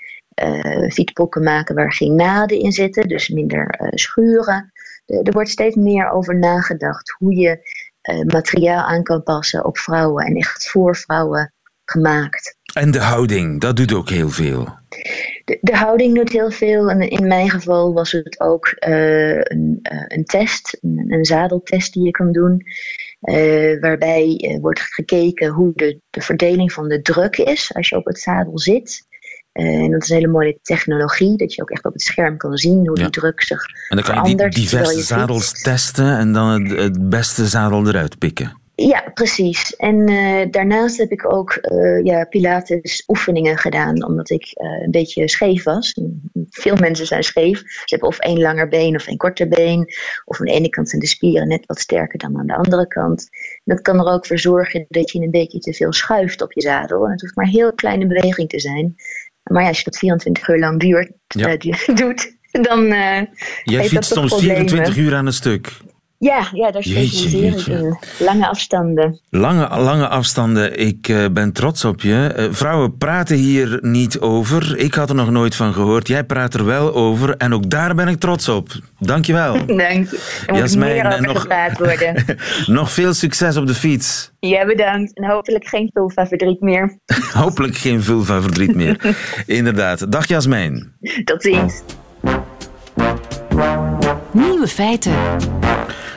fietsbroeken 0.88 1.42
maken 1.42 1.74
waar 1.74 1.92
geen 1.92 2.14
naden 2.14 2.58
in 2.58 2.72
zitten. 2.72 3.08
Dus 3.08 3.28
minder 3.28 3.90
schuren. 3.94 4.72
Er 5.06 5.32
wordt 5.32 5.48
steeds 5.48 5.76
meer 5.76 6.10
over 6.10 6.38
nagedacht 6.38 7.14
hoe 7.18 7.34
je 7.34 7.58
materiaal 8.26 8.84
aan 8.84 9.02
kan 9.02 9.22
passen 9.22 9.64
op 9.64 9.78
vrouwen 9.78 10.24
en 10.24 10.34
echt 10.36 10.70
voor 10.70 10.96
vrouwen 10.96 11.52
gemaakt. 11.84 12.56
En 12.74 12.90
de 12.90 13.00
houding, 13.00 13.60
dat 13.60 13.76
doet 13.76 13.92
ook 13.92 14.08
heel 14.08 14.28
veel. 14.28 14.68
De, 15.44 15.58
de 15.60 15.76
houding 15.76 16.14
doet 16.14 16.32
heel 16.32 16.50
veel. 16.50 16.90
En 16.90 17.00
in 17.00 17.26
mijn 17.26 17.50
geval 17.50 17.92
was 17.92 18.12
het 18.12 18.40
ook 18.40 18.74
uh, 18.88 19.36
een, 19.36 19.78
uh, 19.92 20.04
een, 20.06 20.24
test, 20.24 20.78
een, 20.80 21.04
een, 21.08 21.24
zadeltest 21.24 21.92
die 21.92 22.04
je 22.04 22.10
kan 22.10 22.32
doen. 22.32 22.62
waarbij 23.80 24.58
wordt 24.60 24.80
gekeken 24.80 25.48
hoe 25.48 25.72
de, 25.74 26.00
de 26.10 26.20
verdeling 26.20 26.72
van 26.72 26.88
de 26.88 27.02
druk 27.02 27.36
is 27.36 27.74
als 27.74 27.88
je 27.88 27.96
op 27.96 28.04
het 28.04 28.18
zadel 28.18 28.58
zit. 28.58 29.06
En 29.54 29.90
dat 29.90 30.02
is 30.02 30.08
een 30.08 30.16
hele 30.16 30.28
mooie 30.28 30.58
technologie, 30.62 31.36
dat 31.36 31.54
je 31.54 31.62
ook 31.62 31.70
echt 31.70 31.84
op 31.84 31.92
het 31.92 32.02
scherm 32.02 32.36
kan 32.36 32.56
zien 32.56 32.86
hoe 32.86 32.98
ja. 32.98 33.02
die 33.02 33.10
druk 33.10 33.42
zich 33.42 33.62
En 33.88 33.96
dan 33.96 34.04
kan 34.04 34.28
je 34.28 34.36
die 34.36 34.48
diverse 34.48 35.02
zadels 35.02 35.52
testen 35.62 36.18
en 36.18 36.32
dan 36.32 36.48
het, 36.48 36.78
het, 36.78 37.08
beste 37.08 37.46
zadel 37.46 37.88
eruit 37.88 38.18
pikken. 38.18 38.62
Ja, 38.76 39.10
precies. 39.14 39.76
En 39.76 40.10
uh, 40.10 40.50
daarnaast 40.50 40.96
heb 40.96 41.10
ik 41.10 41.32
ook 41.32 41.58
uh, 41.62 42.04
ja, 42.04 42.24
Pilates 42.24 43.04
oefeningen 43.06 43.58
gedaan, 43.58 44.04
omdat 44.04 44.30
ik 44.30 44.42
uh, 44.42 44.82
een 44.82 44.90
beetje 44.90 45.28
scheef 45.28 45.62
was. 45.62 46.00
Veel 46.50 46.76
mensen 46.76 47.06
zijn 47.06 47.22
scheef. 47.22 47.58
Ze 47.58 47.82
hebben 47.84 48.08
of 48.08 48.18
één 48.18 48.40
langer 48.40 48.68
been 48.68 48.94
of 48.94 49.06
één 49.06 49.16
korter 49.16 49.48
been. 49.48 49.86
Of 50.24 50.40
aan 50.40 50.46
de 50.46 50.52
ene 50.52 50.68
kant 50.68 50.88
zijn 50.88 51.00
de 51.00 51.06
spieren 51.06 51.48
net 51.48 51.66
wat 51.66 51.78
sterker 51.78 52.18
dan 52.18 52.38
aan 52.38 52.46
de 52.46 52.56
andere 52.56 52.86
kant. 52.86 53.28
En 53.30 53.74
dat 53.74 53.80
kan 53.80 53.98
er 53.98 54.12
ook 54.12 54.26
voor 54.26 54.38
zorgen 54.38 54.86
dat 54.88 55.10
je 55.10 55.20
een 55.20 55.30
beetje 55.30 55.58
te 55.58 55.72
veel 55.72 55.92
schuift 55.92 56.42
op 56.42 56.52
je 56.52 56.60
zadel. 56.60 57.04
En 57.04 57.10
het 57.10 57.20
hoeft 57.20 57.36
maar 57.36 57.44
een 57.44 57.50
heel 57.50 57.74
kleine 57.74 58.06
beweging 58.06 58.48
te 58.48 58.60
zijn. 58.60 58.94
Maar 59.44 59.62
ja, 59.62 59.68
als 59.68 59.78
je 59.78 59.84
dat 59.84 59.98
24 59.98 60.48
uur 60.48 60.58
lang 60.58 60.80
duurt, 60.80 61.12
ja. 61.26 61.56
uh, 61.62 61.96
doet, 62.00 62.36
dan. 62.50 62.84
Uh, 62.84 63.20
Jij 63.64 63.88
fietst 63.88 64.12
soms 64.12 64.34
24 64.34 64.96
uur 64.96 65.14
aan 65.14 65.26
een 65.26 65.32
stuk. 65.32 65.72
Ja, 66.24 66.48
ja 66.52 66.70
daar 66.70 66.82
specialiseer 66.82 67.58
ik 67.58 67.66
in. 67.66 67.98
Lange 68.18 68.48
afstanden. 68.48 69.20
Lange, 69.30 69.80
lange 69.80 70.08
afstanden. 70.08 70.78
Ik 70.78 71.08
uh, 71.08 71.24
ben 71.32 71.52
trots 71.52 71.84
op 71.84 72.00
je. 72.00 72.34
Uh, 72.36 72.44
vrouwen 72.50 72.96
praten 72.96 73.36
hier 73.36 73.78
niet 73.80 74.20
over. 74.20 74.78
Ik 74.78 74.94
had 74.94 75.08
er 75.08 75.14
nog 75.14 75.30
nooit 75.30 75.54
van 75.54 75.72
gehoord. 75.72 76.08
Jij 76.08 76.24
praat 76.24 76.54
er 76.54 76.64
wel 76.64 76.94
over. 76.94 77.36
En 77.36 77.54
ook 77.54 77.70
daar 77.70 77.94
ben 77.94 78.08
ik 78.08 78.20
trots 78.20 78.48
op. 78.48 78.68
Dankjewel. 78.98 79.52
Dank 79.76 80.10
je. 80.10 80.42
Er 80.46 80.52
moet 80.52 80.62
Jasmijn, 80.62 80.92
meer 80.92 81.06
over 81.06 81.22
nog, 81.22 81.40
gepraat 81.40 81.78
worden. 81.78 82.24
nog 82.66 82.90
veel 82.90 83.14
succes 83.14 83.56
op 83.56 83.66
de 83.66 83.74
fiets. 83.74 84.32
Ja, 84.40 84.66
bedankt. 84.66 85.16
En 85.16 85.24
hopelijk 85.24 85.66
geen 85.66 85.90
vulva-verdriet 85.92 86.60
meer. 86.60 86.98
hopelijk 87.44 87.76
geen 87.76 88.02
vulva-verdriet 88.02 88.74
meer. 88.74 89.16
Inderdaad. 89.46 90.12
Dag 90.12 90.28
Jasmijn. 90.28 90.92
Tot 91.24 91.42
ziens. 91.42 91.82
Nieuwe 94.32 94.68
feiten. 94.68 95.38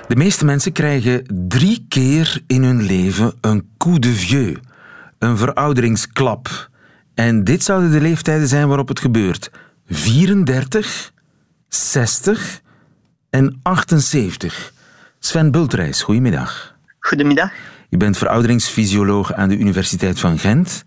De 0.07 0.15
meeste 0.15 0.45
mensen 0.45 0.71
krijgen 0.71 1.23
drie 1.47 1.85
keer 1.89 2.41
in 2.47 2.63
hun 2.63 2.83
leven 2.83 3.33
een 3.41 3.69
coup 3.77 4.01
de 4.01 4.13
vieux, 4.13 4.59
een 5.19 5.37
verouderingsklap. 5.37 6.69
En 7.13 7.43
dit 7.43 7.63
zouden 7.63 7.91
de 7.91 8.01
leeftijden 8.01 8.47
zijn 8.47 8.67
waarop 8.67 8.87
het 8.87 8.99
gebeurt: 8.99 9.51
34, 9.89 11.11
60 11.67 12.61
en 13.29 13.59
78. 13.61 14.73
Sven 15.19 15.51
Bultreis, 15.51 16.01
goedemiddag. 16.01 16.75
Goedemiddag. 16.99 17.51
Je 17.89 17.97
bent 17.97 18.17
verouderingsfysioloog 18.17 19.33
aan 19.33 19.49
de 19.49 19.57
Universiteit 19.57 20.19
van 20.19 20.39
Gent. 20.39 20.83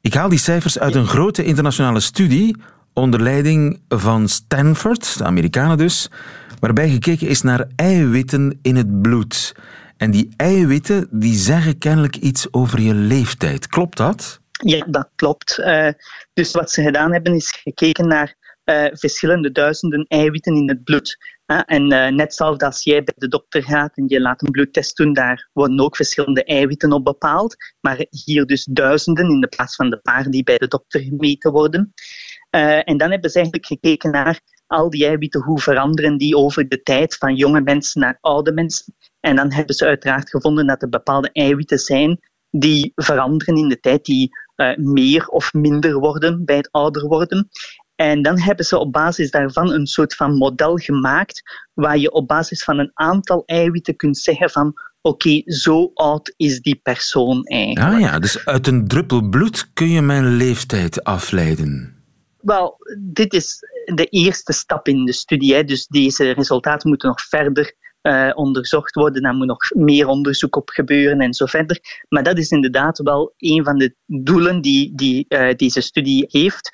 Ik 0.00 0.14
haal 0.14 0.28
die 0.28 0.38
cijfers 0.38 0.78
uit 0.78 0.94
een 0.94 1.06
grote 1.06 1.44
internationale 1.44 2.00
studie 2.00 2.56
onder 2.94 3.22
leiding 3.22 3.80
van 3.88 4.28
Stanford, 4.28 5.18
de 5.18 5.24
Amerikanen 5.24 5.76
dus, 5.76 6.10
waarbij 6.58 6.88
gekeken 6.88 7.28
is 7.28 7.42
naar 7.42 7.66
eiwitten 7.76 8.58
in 8.62 8.76
het 8.76 9.02
bloed. 9.02 9.54
En 9.96 10.10
die 10.10 10.28
eiwitten 10.36 11.08
die 11.10 11.34
zeggen 11.34 11.78
kennelijk 11.78 12.16
iets 12.16 12.52
over 12.52 12.80
je 12.80 12.94
leeftijd. 12.94 13.66
Klopt 13.66 13.96
dat? 13.96 14.40
Ja, 14.50 14.86
dat 14.88 15.08
klopt. 15.14 15.58
Uh, 15.58 15.88
dus 16.32 16.52
wat 16.52 16.70
ze 16.70 16.82
gedaan 16.82 17.12
hebben 17.12 17.34
is 17.34 17.50
gekeken 17.62 18.08
naar 18.08 18.34
uh, 18.64 18.86
verschillende 18.92 19.52
duizenden 19.52 20.04
eiwitten 20.08 20.54
in 20.54 20.68
het 20.68 20.84
bloed. 20.84 21.16
en 21.46 21.92
uh, 21.92 22.08
net 22.08 22.34
zoals 22.34 22.58
als 22.58 22.84
jij 22.84 23.04
bij 23.04 23.14
de 23.16 23.28
dokter 23.28 23.62
gaat 23.62 23.96
en 23.96 24.04
je 24.08 24.20
laat 24.20 24.42
een 24.42 24.50
bloedtest 24.50 24.96
doen, 24.96 25.12
daar 25.12 25.48
worden 25.52 25.80
ook 25.80 25.96
verschillende 25.96 26.44
eiwitten 26.44 26.92
op 26.92 27.04
bepaald. 27.04 27.56
Maar 27.80 28.06
hier 28.10 28.46
dus 28.46 28.64
duizenden 28.64 29.30
in 29.30 29.40
de 29.40 29.48
plaats 29.48 29.76
van 29.76 29.90
de 29.90 29.98
paar 29.98 30.30
die 30.30 30.42
bij 30.42 30.58
de 30.58 30.68
dokter 30.68 31.00
gemeten 31.00 31.52
worden. 31.52 31.92
Uh, 32.54 32.88
en 32.88 32.96
dan 32.96 33.10
hebben 33.10 33.30
ze 33.30 33.36
eigenlijk 33.36 33.66
gekeken 33.66 34.10
naar 34.10 34.40
al 34.66 34.90
die 34.90 35.06
eiwitten, 35.06 35.42
hoe 35.42 35.60
veranderen 35.60 36.16
die 36.16 36.36
over 36.36 36.68
de 36.68 36.82
tijd 36.82 37.16
van 37.16 37.34
jonge 37.34 37.60
mensen 37.60 38.00
naar 38.00 38.18
oude 38.20 38.52
mensen. 38.52 38.94
En 39.20 39.36
dan 39.36 39.52
hebben 39.52 39.74
ze 39.74 39.86
uiteraard 39.86 40.30
gevonden 40.30 40.66
dat 40.66 40.82
er 40.82 40.88
bepaalde 40.88 41.30
eiwitten 41.32 41.78
zijn 41.78 42.20
die 42.50 42.92
veranderen 42.94 43.56
in 43.56 43.68
de 43.68 43.80
tijd, 43.80 44.04
die 44.04 44.30
uh, 44.56 44.76
meer 44.76 45.26
of 45.26 45.52
minder 45.52 45.98
worden 45.98 46.44
bij 46.44 46.56
het 46.56 46.68
ouder 46.70 47.06
worden. 47.06 47.48
En 47.94 48.22
dan 48.22 48.40
hebben 48.40 48.64
ze 48.64 48.78
op 48.78 48.92
basis 48.92 49.30
daarvan 49.30 49.72
een 49.72 49.86
soort 49.86 50.14
van 50.14 50.36
model 50.36 50.76
gemaakt 50.76 51.42
waar 51.74 51.98
je 51.98 52.12
op 52.12 52.28
basis 52.28 52.64
van 52.64 52.78
een 52.78 52.90
aantal 52.94 53.42
eiwitten 53.46 53.96
kunt 53.96 54.18
zeggen 54.18 54.50
van 54.50 54.74
oké, 55.00 55.42
zo 55.44 55.90
oud 55.94 56.34
is 56.36 56.60
die 56.60 56.80
persoon 56.82 57.44
eigenlijk. 57.44 57.94
Ah 57.94 58.00
ja, 58.00 58.18
dus 58.18 58.44
uit 58.44 58.66
een 58.66 58.88
druppel 58.88 59.28
bloed 59.28 59.70
kun 59.72 59.88
je 59.88 60.02
mijn 60.02 60.36
leeftijd 60.36 61.04
afleiden. 61.04 62.01
Wel, 62.42 62.76
dit 62.98 63.32
is 63.32 63.58
de 63.94 64.06
eerste 64.06 64.52
stap 64.52 64.88
in 64.88 65.04
de 65.04 65.12
studie. 65.12 65.64
Dus 65.64 65.86
deze 65.86 66.30
resultaten 66.30 66.88
moeten 66.88 67.08
nog 67.08 67.20
verder 67.20 67.74
uh, 68.02 68.30
onderzocht 68.34 68.94
worden. 68.94 69.22
Daar 69.22 69.34
moet 69.34 69.46
nog 69.46 69.70
meer 69.74 70.06
onderzoek 70.06 70.56
op 70.56 70.68
gebeuren 70.68 71.20
en 71.20 71.34
zo 71.34 71.46
verder. 71.46 72.04
Maar 72.08 72.22
dat 72.22 72.38
is 72.38 72.50
inderdaad 72.50 72.98
wel 72.98 73.34
een 73.36 73.64
van 73.64 73.78
de 73.78 73.94
doelen 74.06 74.60
die, 74.60 74.94
die 74.94 75.26
uh, 75.28 75.54
deze 75.54 75.80
studie 75.80 76.24
heeft. 76.28 76.70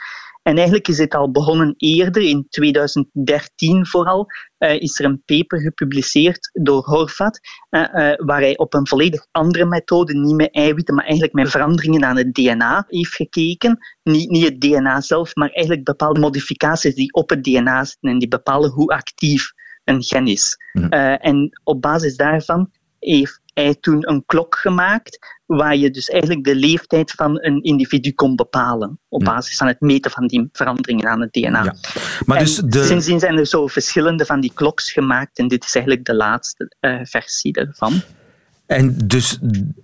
En 0.48 0.56
eigenlijk 0.56 0.88
is 0.88 0.96
dit 0.96 1.14
al 1.14 1.30
begonnen 1.30 1.74
eerder, 1.76 2.22
in 2.22 2.46
2013 2.48 3.86
vooral, 3.86 4.26
uh, 4.58 4.80
is 4.80 4.98
er 4.98 5.04
een 5.04 5.22
paper 5.24 5.60
gepubliceerd 5.60 6.50
door 6.52 6.84
Horvat, 6.84 7.40
uh, 7.70 7.80
uh, 7.80 8.12
waar 8.16 8.40
hij 8.40 8.56
op 8.56 8.74
een 8.74 8.86
volledig 8.86 9.26
andere 9.30 9.64
methode, 9.64 10.14
niet 10.14 10.34
met 10.34 10.54
eiwitten, 10.54 10.94
maar 10.94 11.04
eigenlijk 11.04 11.34
met 11.34 11.50
veranderingen 11.50 12.04
aan 12.04 12.16
het 12.16 12.34
DNA 12.34 12.84
heeft 12.88 13.14
gekeken. 13.14 13.78
Niet, 14.02 14.30
niet 14.30 14.44
het 14.44 14.60
DNA 14.60 15.00
zelf, 15.00 15.34
maar 15.34 15.50
eigenlijk 15.50 15.84
bepaalde 15.84 16.20
modificaties 16.20 16.94
die 16.94 17.12
op 17.12 17.30
het 17.30 17.44
DNA 17.44 17.84
zitten 17.84 18.10
en 18.10 18.18
die 18.18 18.28
bepalen 18.28 18.70
hoe 18.70 18.92
actief 18.92 19.52
een 19.84 20.02
gen 20.02 20.26
is. 20.26 20.56
en 21.20 21.60
op 21.64 21.82
basis 21.82 22.16
daarvan 22.16 22.70
heeft 22.98 23.40
hij 23.62 23.76
toen 23.80 24.10
een 24.10 24.22
klok 24.26 24.54
gemaakt 24.54 25.36
waar 25.46 25.76
je 25.76 25.90
dus 25.90 26.08
eigenlijk 26.08 26.44
de 26.44 26.54
leeftijd 26.54 27.10
van 27.10 27.44
een 27.44 27.62
individu 27.62 28.12
kon 28.12 28.36
bepalen 28.36 28.98
op 29.08 29.24
basis 29.24 29.56
van 29.56 29.66
het 29.66 29.80
meten 29.80 30.10
van 30.10 30.26
die 30.26 30.48
veranderingen 30.52 31.08
aan 31.08 31.20
het 31.20 31.32
DNA. 31.32 31.64
Ja. 31.64 31.74
Maar 32.26 32.38
dus 32.38 32.56
de... 32.56 32.84
Sindsdien 32.84 33.20
zijn 33.20 33.38
er 33.38 33.46
zo 33.46 33.66
verschillende 33.66 34.24
van 34.26 34.40
die 34.40 34.52
kloks 34.54 34.92
gemaakt 34.92 35.38
en 35.38 35.48
dit 35.48 35.64
is 35.64 35.74
eigenlijk 35.74 36.06
de 36.06 36.14
laatste 36.14 36.76
uh, 36.80 37.00
versie 37.02 37.52
daarvan. 37.52 38.02
En 38.66 38.94
dus 39.04 39.38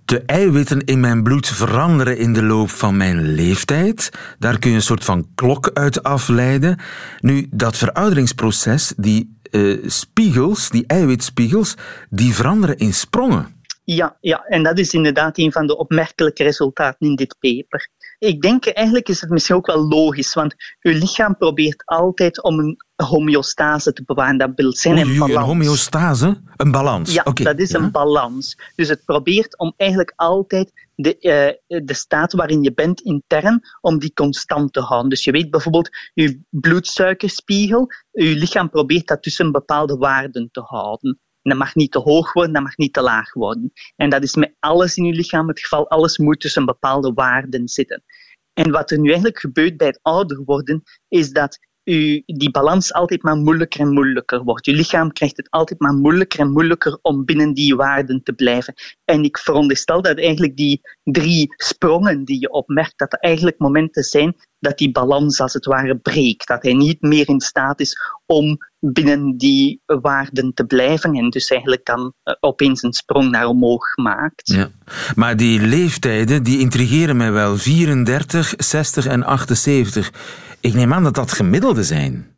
de 0.05 0.23
eiwitten 0.25 0.83
in 0.83 0.99
mijn 0.99 1.23
bloed 1.23 1.47
veranderen 1.47 2.17
in 2.17 2.33
de 2.33 2.43
loop 2.43 2.69
van 2.69 2.97
mijn 2.97 3.21
leeftijd. 3.21 4.09
Daar 4.39 4.59
kun 4.59 4.69
je 4.69 4.75
een 4.75 4.81
soort 4.81 5.03
van 5.03 5.27
klok 5.35 5.69
uit 5.73 6.03
afleiden. 6.03 6.79
Nu, 7.19 7.47
dat 7.51 7.77
verouderingsproces, 7.77 8.93
die 8.97 9.37
uh, 9.51 9.83
spiegels, 9.85 10.69
die 10.69 10.83
eiwitspiegels, 10.87 11.75
die 12.09 12.33
veranderen 12.33 12.77
in 12.77 12.93
sprongen. 12.93 13.54
Ja, 13.85 14.17
ja, 14.21 14.43
en 14.45 14.63
dat 14.63 14.77
is 14.77 14.93
inderdaad 14.93 15.37
een 15.37 15.51
van 15.51 15.67
de 15.67 15.77
opmerkelijke 15.77 16.43
resultaten 16.43 17.07
in 17.07 17.15
dit 17.15 17.35
paper. 17.39 17.89
Ik 18.19 18.41
denk 18.41 18.65
eigenlijk 18.65 19.09
is 19.09 19.21
het 19.21 19.29
misschien 19.29 19.55
ook 19.55 19.65
wel 19.65 19.87
logisch, 19.87 20.33
want 20.33 20.55
uw 20.81 20.93
lichaam 20.93 21.37
probeert 21.37 21.85
altijd 21.85 22.43
om 22.43 22.59
een 22.59 22.77
homeostase 22.95 23.93
te 23.93 24.03
bewaren. 24.05 24.37
Dat 24.37 24.51
wil 24.55 24.73
zijn 24.73 24.97
een 24.97 25.17
balans. 25.17 25.33
Een 25.33 25.41
homeostase? 25.41 26.41
Een 26.55 26.71
balans? 26.71 27.13
Ja, 27.13 27.23
dat 27.23 27.59
is 27.59 27.73
een 27.73 27.91
balans. 27.91 28.57
Dus 28.75 28.89
het 28.89 29.05
probeert 29.05 29.57
om 29.57 29.73
eigenlijk 29.77 30.13
altijd 30.15 30.71
de, 30.95 31.17
uh, 31.67 31.83
de 31.85 31.93
staat 31.93 32.33
waarin 32.33 32.63
je 32.63 32.73
bent 32.73 33.01
intern, 33.01 33.61
om 33.81 33.99
die 33.99 34.13
constant 34.13 34.73
te 34.73 34.79
houden. 34.79 35.09
Dus 35.09 35.23
je 35.23 35.31
weet 35.31 35.49
bijvoorbeeld, 35.49 35.89
je 36.13 36.41
bloedsuikerspiegel, 36.49 37.87
je 38.11 38.35
lichaam 38.35 38.69
probeert 38.69 39.07
dat 39.07 39.23
tussen 39.23 39.51
bepaalde 39.51 39.97
waarden 39.97 40.49
te 40.51 40.61
houden. 40.61 41.19
Dat 41.49 41.57
mag 41.57 41.75
niet 41.75 41.91
te 41.91 41.99
hoog 41.99 42.33
worden, 42.33 42.53
dat 42.53 42.63
mag 42.63 42.77
niet 42.77 42.93
te 42.93 43.01
laag 43.01 43.33
worden. 43.33 43.71
En 43.95 44.09
dat 44.09 44.23
is 44.23 44.35
met 44.35 44.55
alles 44.59 44.95
in 44.95 45.05
je 45.05 45.13
lichaam 45.13 45.47
het 45.47 45.59
geval. 45.59 45.89
Alles 45.89 46.17
moet 46.17 46.39
tussen 46.39 46.65
bepaalde 46.65 47.13
waarden 47.13 47.67
zitten. 47.67 48.03
En 48.53 48.71
wat 48.71 48.91
er 48.91 48.99
nu 48.99 49.07
eigenlijk 49.07 49.39
gebeurt 49.39 49.77
bij 49.77 49.87
het 49.87 49.99
ouder 50.01 50.43
worden, 50.43 50.83
is 51.07 51.31
dat 51.31 51.59
u, 51.83 52.23
die 52.25 52.51
balans 52.51 52.93
altijd 52.93 53.23
maar 53.23 53.35
moeilijker 53.35 53.79
en 53.79 53.93
moeilijker 53.93 54.43
wordt. 54.43 54.65
Je 54.65 54.73
lichaam 54.73 55.11
krijgt 55.11 55.37
het 55.37 55.49
altijd 55.49 55.79
maar 55.79 55.93
moeilijker 55.93 56.39
en 56.39 56.51
moeilijker 56.51 56.99
om 57.01 57.25
binnen 57.25 57.53
die 57.53 57.75
waarden 57.75 58.23
te 58.23 58.33
blijven. 58.33 58.73
En 59.03 59.23
ik 59.23 59.37
veronderstel 59.37 60.01
dat 60.01 60.17
eigenlijk 60.17 60.55
die 60.55 60.81
drie 61.03 61.53
sprongen 61.57 62.23
die 62.23 62.39
je 62.39 62.49
opmerkt, 62.49 62.97
dat 62.97 63.13
er 63.13 63.19
eigenlijk 63.19 63.57
momenten 63.57 64.03
zijn 64.03 64.35
dat 64.65 64.77
die 64.77 64.91
balans 64.91 65.39
als 65.39 65.53
het 65.53 65.65
ware 65.65 65.97
breekt. 65.97 66.47
Dat 66.47 66.63
hij 66.63 66.73
niet 66.73 67.01
meer 67.01 67.27
in 67.27 67.41
staat 67.41 67.79
is 67.79 67.97
om 68.25 68.57
binnen 68.79 69.37
die 69.37 69.81
waarden 69.85 70.53
te 70.53 70.65
blijven 70.65 71.15
en 71.15 71.29
dus 71.29 71.49
eigenlijk 71.49 71.85
dan 71.85 72.13
uh, 72.23 72.35
opeens 72.39 72.83
een 72.83 72.93
sprong 72.93 73.31
naar 73.31 73.45
omhoog 73.45 73.95
maakt. 73.95 74.51
Ja. 74.51 74.69
Maar 75.15 75.37
die 75.37 75.61
leeftijden 75.61 76.43
die 76.43 76.59
intrigeren 76.59 77.17
mij 77.17 77.31
wel. 77.31 77.57
34, 77.57 78.53
60 78.57 79.05
en 79.05 79.23
78. 79.23 80.11
Ik 80.59 80.73
neem 80.73 80.93
aan 80.93 81.03
dat 81.03 81.15
dat 81.15 81.31
gemiddelde 81.31 81.83
zijn. 81.83 82.33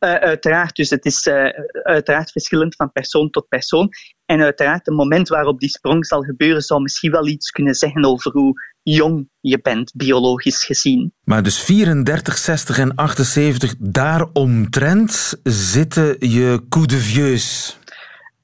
Uh, 0.00 0.14
uiteraard, 0.14 0.76
dus 0.76 0.90
het 0.90 1.04
is 1.04 1.26
uh, 1.26 1.48
uiteraard 1.82 2.30
verschillend 2.30 2.74
van 2.74 2.92
persoon 2.92 3.30
tot 3.30 3.48
persoon. 3.48 3.88
En 4.24 4.40
uiteraard, 4.40 4.86
het 4.86 4.94
moment 4.94 5.28
waarop 5.28 5.60
die 5.60 5.68
sprong 5.68 6.06
zal 6.06 6.22
gebeuren, 6.22 6.62
zal 6.62 6.80
misschien 6.80 7.10
wel 7.10 7.26
iets 7.26 7.50
kunnen 7.50 7.74
zeggen 7.74 8.04
over 8.04 8.32
hoe 8.32 8.52
jong 8.82 9.28
je 9.40 9.58
bent, 9.62 9.92
biologisch 9.94 10.64
gezien. 10.64 11.12
Maar 11.24 11.42
dus 11.42 11.60
34, 11.60 12.38
60 12.38 12.78
en 12.78 12.94
78, 12.94 13.74
daaromtrent 13.78 15.40
zitten 15.42 16.16
je 16.18 16.64
coup 16.68 16.88
de 16.88 16.98
vieux. 16.98 17.78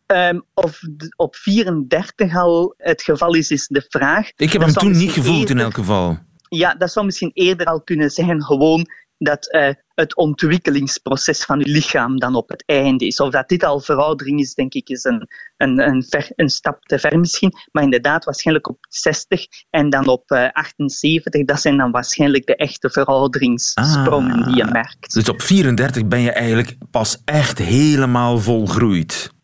Um, 0.06 0.44
of 0.54 0.80
op 1.16 1.36
34 1.36 2.36
al 2.36 2.74
het 2.76 3.02
geval 3.02 3.34
is, 3.34 3.50
is 3.50 3.66
de 3.66 3.86
vraag. 3.88 4.30
Ik 4.36 4.52
heb 4.52 4.62
hem 4.62 4.72
toen 4.72 4.96
niet 4.96 5.10
gevoeld 5.10 5.38
eerder, 5.38 5.56
in 5.56 5.62
elk 5.62 5.74
geval. 5.74 6.18
Ja, 6.48 6.74
dat 6.74 6.92
zou 6.92 7.06
misschien 7.06 7.30
eerder 7.34 7.66
al 7.66 7.82
kunnen 7.82 8.10
zijn, 8.10 8.42
gewoon 8.42 8.86
dat 9.18 9.54
uh, 9.54 9.68
het 9.94 10.16
ontwikkelingsproces 10.16 11.44
van 11.44 11.58
je 11.58 11.68
lichaam 11.68 12.18
dan 12.18 12.34
op 12.34 12.48
het 12.48 12.62
einde 12.66 13.06
is. 13.06 13.20
Of 13.20 13.30
dat 13.30 13.48
dit 13.48 13.64
al 13.64 13.80
veroudering 13.80 14.40
is, 14.40 14.54
denk 14.54 14.74
ik, 14.74 14.88
is 14.88 15.04
een, 15.04 15.28
een, 15.56 15.80
een, 15.80 16.04
ver, 16.08 16.30
een 16.34 16.48
stap 16.48 16.84
te 16.84 16.98
ver 16.98 17.18
misschien. 17.18 17.52
Maar 17.72 17.82
inderdaad, 17.82 18.24
waarschijnlijk 18.24 18.68
op 18.68 18.78
60 18.88 19.46
en 19.70 19.90
dan 19.90 20.06
op 20.06 20.30
uh, 20.30 20.48
78, 20.52 21.44
dat 21.44 21.60
zijn 21.60 21.76
dan 21.76 21.90
waarschijnlijk 21.90 22.46
de 22.46 22.56
echte 22.56 22.90
verouderingssprongen 22.90 24.38
ah, 24.38 24.46
die 24.46 24.56
je 24.56 24.64
merkt. 24.64 25.14
Dus 25.14 25.28
op 25.28 25.42
34 25.42 26.06
ben 26.06 26.20
je 26.20 26.32
eigenlijk 26.32 26.76
pas 26.90 27.22
echt 27.24 27.58
helemaal 27.58 28.38
volgroeid. 28.38 29.34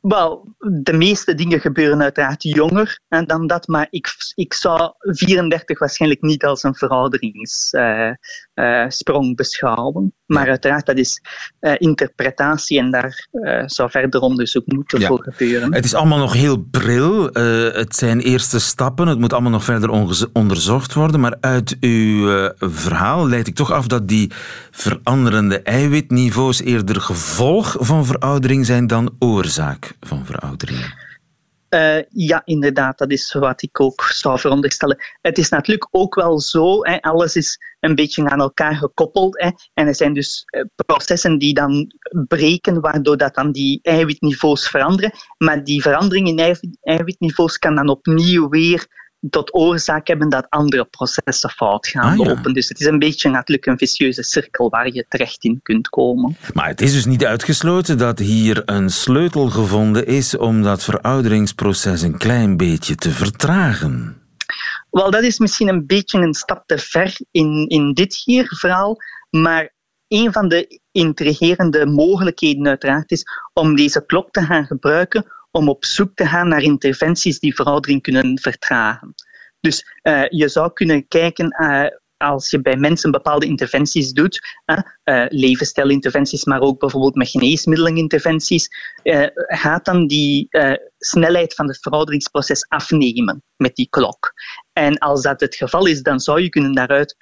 Wel, 0.00 0.54
de 0.82 0.92
meeste 0.92 1.34
dingen 1.34 1.60
gebeuren 1.60 2.02
uiteraard 2.02 2.42
jonger 2.42 3.00
dan 3.08 3.46
dat, 3.46 3.66
maar 3.66 3.86
ik, 3.90 4.08
ik 4.34 4.54
zou 4.54 4.92
34 4.98 5.78
waarschijnlijk 5.78 6.22
niet 6.22 6.44
als 6.44 6.62
een 6.62 6.74
verouderingssprong 6.74 7.98
uh, 7.98 8.12
uh, 8.60 9.34
beschouwen. 9.34 10.14
Maar 10.26 10.48
uiteraard, 10.48 10.86
dat 10.86 10.96
is 10.96 11.20
uh, 11.60 11.72
interpretatie 11.78 12.78
en 12.78 12.90
daar 12.90 13.28
zou 13.66 13.90
verder 13.90 14.20
onderzoek 14.20 14.66
moeten 14.66 15.00
ja. 15.00 15.06
voor 15.06 15.22
gebeuren. 15.22 15.74
Het 15.74 15.84
is 15.84 15.94
allemaal 15.94 16.18
nog 16.18 16.32
heel 16.32 16.56
bril. 16.70 17.24
het 17.72 17.96
zijn 17.96 18.20
eerste 18.20 18.60
stappen. 18.60 19.06
Het 19.06 19.18
moet 19.18 19.32
allemaal 19.32 19.50
nog 19.50 19.64
verder 19.64 19.90
onderzocht 20.32 20.94
worden. 20.94 21.20
Maar 21.20 21.36
uit 21.40 21.76
uw 21.80 22.50
verhaal 22.58 23.28
leid 23.28 23.46
ik 23.46 23.54
toch 23.54 23.72
af 23.72 23.86
dat 23.86 24.08
die 24.08 24.30
veranderende 24.70 25.62
eiwitniveaus 25.62 26.60
eerder 26.60 27.00
gevolg 27.00 27.76
van 27.78 28.06
veroudering 28.06 28.66
zijn 28.66 28.86
dan 28.86 29.14
oorzaak 29.18 29.96
van 30.00 30.26
veroudering. 30.26 31.09
Uh, 31.74 32.02
ja, 32.08 32.42
inderdaad, 32.44 32.98
dat 32.98 33.10
is 33.10 33.32
wat 33.32 33.62
ik 33.62 33.80
ook 33.80 34.02
zou 34.02 34.38
veronderstellen. 34.38 34.98
Het 35.20 35.38
is 35.38 35.48
natuurlijk 35.48 35.88
ook 35.90 36.14
wel 36.14 36.40
zo, 36.40 36.84
hè, 36.84 37.00
alles 37.00 37.36
is 37.36 37.58
een 37.80 37.94
beetje 37.94 38.30
aan 38.30 38.40
elkaar 38.40 38.74
gekoppeld. 38.76 39.40
Hè, 39.40 39.50
en 39.74 39.86
er 39.86 39.94
zijn 39.94 40.14
dus 40.14 40.44
uh, 40.46 40.64
processen 40.86 41.38
die 41.38 41.54
dan 41.54 41.92
breken, 42.28 42.80
waardoor 42.80 43.16
dat 43.16 43.34
dan 43.34 43.52
die 43.52 43.78
eiwitniveaus 43.82 44.68
veranderen. 44.68 45.12
Maar 45.38 45.64
die 45.64 45.82
verandering 45.82 46.28
in 46.28 46.56
eiwitniveaus 46.80 47.58
kan 47.58 47.74
dan 47.74 47.88
opnieuw 47.88 48.48
weer 48.48 48.86
tot 49.30 49.54
oorzaak 49.54 50.06
hebben 50.06 50.28
dat 50.28 50.46
andere 50.48 50.84
processen 50.84 51.50
fout 51.50 51.86
gaan 51.86 52.10
Ah, 52.12 52.26
ja. 52.26 52.34
lopen. 52.34 52.52
Dus 52.52 52.68
het 52.68 52.80
is 52.80 52.86
een 52.86 52.98
beetje 52.98 53.30
natuurlijk 53.30 53.66
een 53.66 53.78
vicieuze 53.78 54.22
cirkel 54.22 54.70
waar 54.70 54.92
je 54.92 55.04
terecht 55.08 55.44
in 55.44 55.60
kunt 55.62 55.88
komen. 55.88 56.36
Maar 56.52 56.68
het 56.68 56.80
is 56.80 56.92
dus 56.92 57.04
niet 57.06 57.24
uitgesloten 57.24 57.98
dat 57.98 58.18
hier 58.18 58.62
een 58.64 58.90
sleutel 58.90 59.50
gevonden 59.50 60.06
is 60.06 60.36
om 60.36 60.62
dat 60.62 60.84
verouderingsproces 60.84 62.02
een 62.02 62.18
klein 62.18 62.56
beetje 62.56 62.94
te 62.94 63.10
vertragen. 63.10 64.16
Wel, 64.90 65.10
dat 65.10 65.22
is 65.22 65.38
misschien 65.38 65.68
een 65.68 65.86
beetje 65.86 66.18
een 66.18 66.34
stap 66.34 66.62
te 66.66 66.78
ver 66.78 67.16
in, 67.30 67.66
in 67.68 67.92
dit 67.92 68.22
hier 68.24 68.46
verhaal, 68.58 68.96
maar 69.30 69.74
een 70.08 70.32
van 70.32 70.48
de 70.48 70.80
intrigerende 70.92 71.86
mogelijkheden 71.86 72.66
uiteraard 72.66 73.10
is 73.10 73.24
om 73.52 73.76
deze 73.76 74.04
klok 74.06 74.30
te 74.30 74.42
gaan 74.42 74.66
gebruiken 74.66 75.24
om 75.50 75.68
op 75.68 75.84
zoek 75.84 76.14
te 76.14 76.26
gaan 76.26 76.48
naar 76.48 76.62
interventies 76.62 77.38
die 77.38 77.54
veroudering 77.54 78.02
kunnen 78.02 78.38
vertragen. 78.38 79.14
Dus 79.60 79.86
eh, 80.02 80.28
je 80.28 80.48
zou 80.48 80.72
kunnen 80.72 81.08
kijken 81.08 81.48
eh, 81.48 81.86
als 82.16 82.50
je 82.50 82.60
bij 82.60 82.76
mensen 82.76 83.10
bepaalde 83.10 83.46
interventies 83.46 84.12
doet, 84.12 84.40
eh, 84.64 85.24
levensstijlinterventies, 85.28 86.44
maar 86.44 86.60
ook 86.60 86.78
bijvoorbeeld 86.78 87.14
met 87.14 87.28
geneesmiddelinterventies, 87.28 88.68
eh, 89.02 89.26
gaat 89.34 89.84
dan 89.84 90.06
die 90.06 90.48
snelheid 90.98 91.54
van 91.54 91.68
het 91.68 91.78
verouderingsproces 91.80 92.68
afnemen 92.68 93.42
met 93.56 93.74
die 93.74 93.86
klok. 93.90 94.32
En 94.72 94.98
als 94.98 95.22
dat 95.22 95.40
het 95.40 95.54
geval 95.54 95.86
is, 95.86 96.02
dan 96.02 96.20
zou 96.20 96.40
je 96.40 96.48
kunnen 96.48 96.74
daaruit 96.74 97.16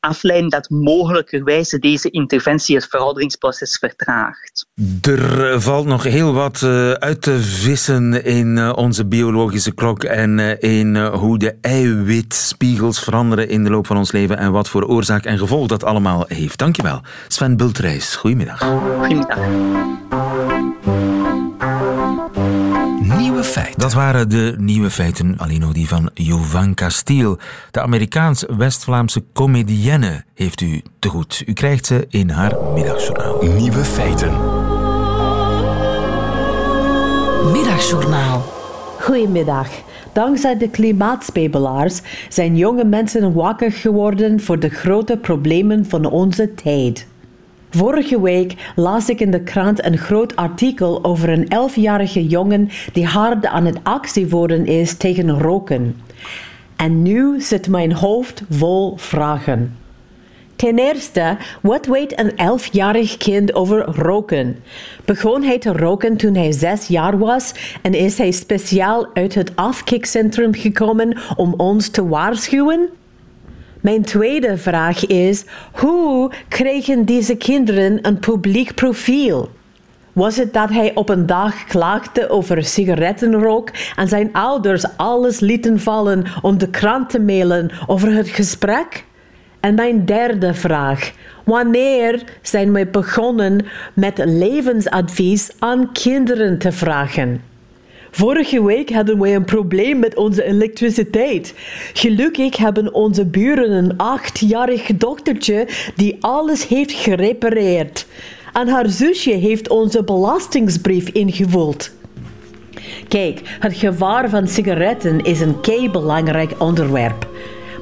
afleiden 0.00 0.50
dat 0.50 0.70
mogelijkerwijze 0.70 1.78
deze 1.78 2.10
interventie 2.10 2.76
het 2.76 2.86
verouderingsproces 2.90 3.78
vertraagt. 3.78 4.66
Er 5.02 5.60
valt 5.60 5.86
nog 5.86 6.02
heel 6.02 6.32
wat 6.32 6.62
eh, 6.62 6.90
uit 6.90 7.22
te 7.22 7.40
vissen 7.40 8.24
in 8.24 8.58
eh, 8.58 8.72
onze 8.76 9.06
biologische 9.06 9.74
klok 9.74 10.04
en 10.04 10.38
eh, 10.38 10.78
in 10.78 10.96
hoe 10.96 11.38
de 11.38 11.58
eiwitspiegels 11.60 13.00
veranderen 13.00 13.48
in 13.48 13.64
de 13.64 13.70
loop 13.70 13.86
van 13.86 13.96
ons 13.96 14.12
leven 14.12 14.38
en 14.38 14.52
wat 14.52 14.68
voor 14.68 14.86
oorzaak 14.86 15.24
en 15.24 15.38
gevolg 15.38 15.66
dat 15.66 15.84
allemaal 15.84 16.24
heeft. 16.28 16.58
Dankjewel. 16.58 17.00
Sven 17.28 17.56
Bultreis, 17.56 18.16
goedemiddag. 18.16 18.60
Goedemiddag. 18.98 19.38
Nieuwe 23.16 23.44
feiten. 23.44 23.80
Dat 23.80 23.92
waren 23.92 24.28
de 24.28 24.54
nieuwe 24.58 24.90
feiten, 24.90 25.34
alleen 25.38 25.60
nog 25.60 25.72
die 25.72 25.88
van 25.88 26.10
Jovan 26.14 26.74
Castiel. 26.74 27.38
De 27.70 27.80
Amerikaans-West-Vlaamse 27.80 29.22
comedienne 29.32 30.24
heeft 30.34 30.60
u 30.60 30.82
te 30.98 31.08
goed. 31.08 31.42
U 31.46 31.52
krijgt 31.52 31.86
ze 31.86 32.06
in 32.08 32.30
haar 32.30 32.56
middagjournaal. 32.74 33.42
Nieuwe 33.42 33.84
feiten. 33.84 34.32
Middagjournaal. 37.52 38.42
Goedemiddag. 39.00 39.68
Dankzij 40.12 40.56
de 40.56 40.68
klimaatspebelaars 40.68 42.00
zijn 42.28 42.56
jonge 42.56 42.84
mensen 42.84 43.32
wakker 43.32 43.72
geworden 43.72 44.40
voor 44.40 44.58
de 44.58 44.68
grote 44.68 45.16
problemen 45.16 45.86
van 45.86 46.04
onze 46.04 46.54
tijd. 46.54 47.06
Vorige 47.72 48.20
week 48.20 48.72
las 48.76 49.08
ik 49.08 49.20
in 49.20 49.30
de 49.30 49.42
krant 49.42 49.84
een 49.84 49.98
groot 49.98 50.36
artikel 50.36 51.04
over 51.04 51.28
een 51.28 51.48
elfjarige 51.48 52.26
jongen 52.26 52.68
die 52.92 53.06
hard 53.06 53.46
aan 53.46 53.66
het 53.66 53.78
actie 53.82 54.26
voeren 54.26 54.66
is 54.66 54.96
tegen 54.96 55.38
roken. 55.40 56.00
En 56.76 57.02
nu 57.02 57.40
zit 57.40 57.68
mijn 57.68 57.92
hoofd 57.92 58.42
vol 58.48 58.96
vragen. 58.96 59.76
Ten 60.56 60.78
eerste, 60.78 61.36
wat 61.62 61.86
weet 61.86 62.20
een 62.20 62.36
elfjarig 62.36 63.16
kind 63.16 63.54
over 63.54 63.84
roken? 63.84 64.56
Begon 65.04 65.42
hij 65.42 65.58
te 65.58 65.72
roken 65.72 66.16
toen 66.16 66.34
hij 66.34 66.52
zes 66.52 66.86
jaar 66.86 67.18
was 67.18 67.52
en 67.82 67.94
is 67.94 68.18
hij 68.18 68.30
speciaal 68.30 69.06
uit 69.14 69.34
het 69.34 69.56
afkikcentrum 69.56 70.54
gekomen 70.54 71.18
om 71.36 71.54
ons 71.56 71.88
te 71.88 72.08
waarschuwen? 72.08 72.88
Mijn 73.80 74.02
tweede 74.02 74.56
vraag 74.56 75.06
is: 75.06 75.44
hoe 75.72 76.30
kregen 76.48 77.04
deze 77.04 77.36
kinderen 77.36 77.98
een 78.02 78.18
publiek 78.18 78.74
profiel? 78.74 79.50
Was 80.12 80.36
het 80.36 80.52
dat 80.52 80.70
hij 80.70 80.94
op 80.94 81.08
een 81.08 81.26
dag 81.26 81.64
klaagde 81.64 82.28
over 82.28 82.64
sigarettenrook 82.64 83.70
en 83.96 84.08
zijn 84.08 84.32
ouders 84.32 84.84
alles 84.96 85.40
lieten 85.40 85.80
vallen 85.80 86.24
om 86.42 86.58
de 86.58 86.68
krant 86.68 87.10
te 87.10 87.20
mailen 87.20 87.70
over 87.86 88.12
het 88.12 88.28
gesprek? 88.28 89.04
En 89.60 89.74
mijn 89.74 90.04
derde 90.04 90.54
vraag. 90.54 91.12
Wanneer 91.44 92.22
zijn 92.42 92.72
we 92.72 92.86
begonnen 92.86 93.66
met 93.94 94.18
levensadvies 94.24 95.50
aan 95.58 95.92
kinderen 95.92 96.58
te 96.58 96.72
vragen? 96.72 97.49
Vorige 98.10 98.64
week 98.64 98.92
hadden 98.92 99.20
we 99.20 99.28
een 99.28 99.44
probleem 99.44 99.98
met 99.98 100.16
onze 100.16 100.44
elektriciteit. 100.44 101.54
Gelukkig 101.92 102.56
hebben 102.56 102.94
onze 102.94 103.26
buren 103.26 103.70
een 103.70 103.96
achtjarig 103.96 104.86
dochtertje 104.96 105.68
die 105.96 106.16
alles 106.20 106.68
heeft 106.68 106.92
gerepareerd. 106.92 108.06
En 108.52 108.68
haar 108.68 108.88
zusje 108.88 109.30
heeft 109.30 109.68
onze 109.68 110.04
belastingsbrief 110.04 111.08
ingevuld. 111.08 111.90
Kijk, 113.08 113.40
het 113.60 113.74
gevaar 113.76 114.30
van 114.30 114.48
sigaretten 114.48 115.24
is 115.24 115.40
een 115.40 115.60
kei 115.60 115.90
belangrijk 115.90 116.52
onderwerp. 116.58 117.28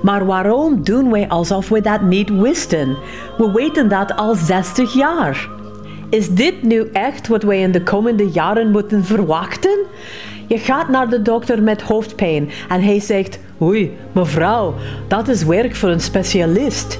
Maar 0.03 0.27
waarom 0.27 0.85
doen 0.85 1.11
wij 1.11 1.29
alsof 1.29 1.69
we 1.69 1.81
dat 1.81 2.03
niet 2.03 2.31
wisten? 2.31 2.97
We 3.39 3.53
weten 3.53 3.89
dat 3.89 4.17
al 4.17 4.35
60 4.35 4.95
jaar. 4.95 5.49
Is 6.11 6.29
dit 6.31 6.63
nu 6.63 6.89
echt 6.93 7.29
wat 7.29 7.43
wij 7.43 7.61
in 7.61 7.73
de 7.73 7.83
komende 7.83 8.29
jaren 8.31 8.71
moeten 8.71 9.05
verwachten? 9.05 9.79
Je 10.47 10.59
gaat 10.59 10.89
naar 10.89 11.09
de 11.09 11.23
dokter 11.23 11.63
met 11.63 11.83
hoofdpijn 11.83 12.51
en 12.69 12.83
hij 12.83 13.01
zegt: 13.01 13.39
Oei, 13.63 13.97
mevrouw, 14.13 14.75
dat 15.09 15.29
is 15.29 15.45
werk 15.45 15.77
voor 15.77 15.89
een 15.89 16.01
specialist. 16.01 16.99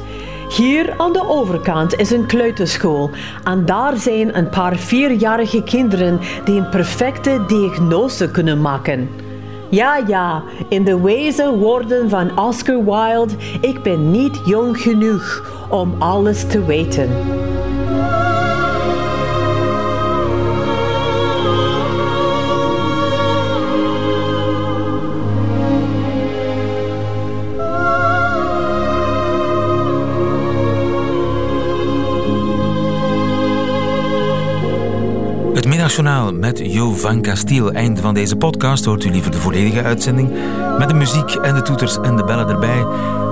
Hier 0.57 0.95
aan 0.99 1.13
de 1.13 1.29
overkant 1.29 1.95
is 1.95 2.11
een 2.11 2.27
kleuterschool 2.27 3.11
en 3.45 3.65
daar 3.65 3.97
zijn 3.97 4.37
een 4.37 4.49
paar 4.49 4.77
vierjarige 4.77 5.63
kinderen 5.63 6.21
die 6.45 6.61
een 6.61 6.69
perfecte 6.69 7.45
diagnose 7.47 8.31
kunnen 8.31 8.61
maken. 8.61 9.09
Ja, 9.71 10.03
ja, 10.07 10.43
in 10.69 10.85
de 10.85 11.01
wijze 11.01 11.57
woorden 11.57 12.11
van 12.11 12.39
Oscar 12.39 12.85
Wilde: 12.85 13.35
Ik 13.61 13.83
ben 13.83 14.11
niet 14.11 14.41
jong 14.45 14.81
genoeg 14.81 15.51
om 15.71 15.95
alles 15.99 16.47
te 16.47 16.65
weten. 16.65 17.09
Middagjournaal 35.89 36.33
met 36.33 36.59
Jo 36.73 36.93
van 36.93 37.23
Castiel. 37.23 37.73
Einde 37.73 38.01
van 38.01 38.15
deze 38.15 38.37
podcast. 38.37 38.85
Hoort 38.85 39.05
u 39.05 39.11
liever 39.11 39.31
de 39.31 39.37
volledige 39.37 39.83
uitzending 39.83 40.31
met 40.79 40.89
de 40.89 40.95
muziek 40.95 41.35
en 41.35 41.55
de 41.55 41.63
toeters 41.63 41.99
en 42.01 42.17
de 42.17 42.25
bellen 42.25 42.49
erbij? 42.49 42.87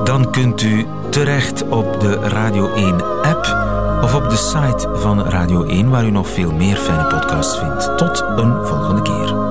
Dan 0.05 0.31
kunt 0.31 0.63
u 0.63 0.87
terecht 1.11 1.69
op 1.69 2.01
de 2.01 2.15
Radio 2.15 2.75
1 2.75 3.03
app 3.23 3.57
of 4.03 4.15
op 4.15 4.31
de 4.31 4.37
site 4.37 4.89
van 4.95 5.21
Radio 5.21 5.65
1 5.65 5.91
waar 5.91 6.05
u 6.05 6.11
nog 6.11 6.29
veel 6.29 6.53
meer 6.53 6.77
fijne 6.77 7.07
podcasts 7.07 7.59
vindt. 7.59 7.97
Tot 7.97 8.25
een 8.37 8.67
volgende 8.67 9.03
keer. 9.03 9.46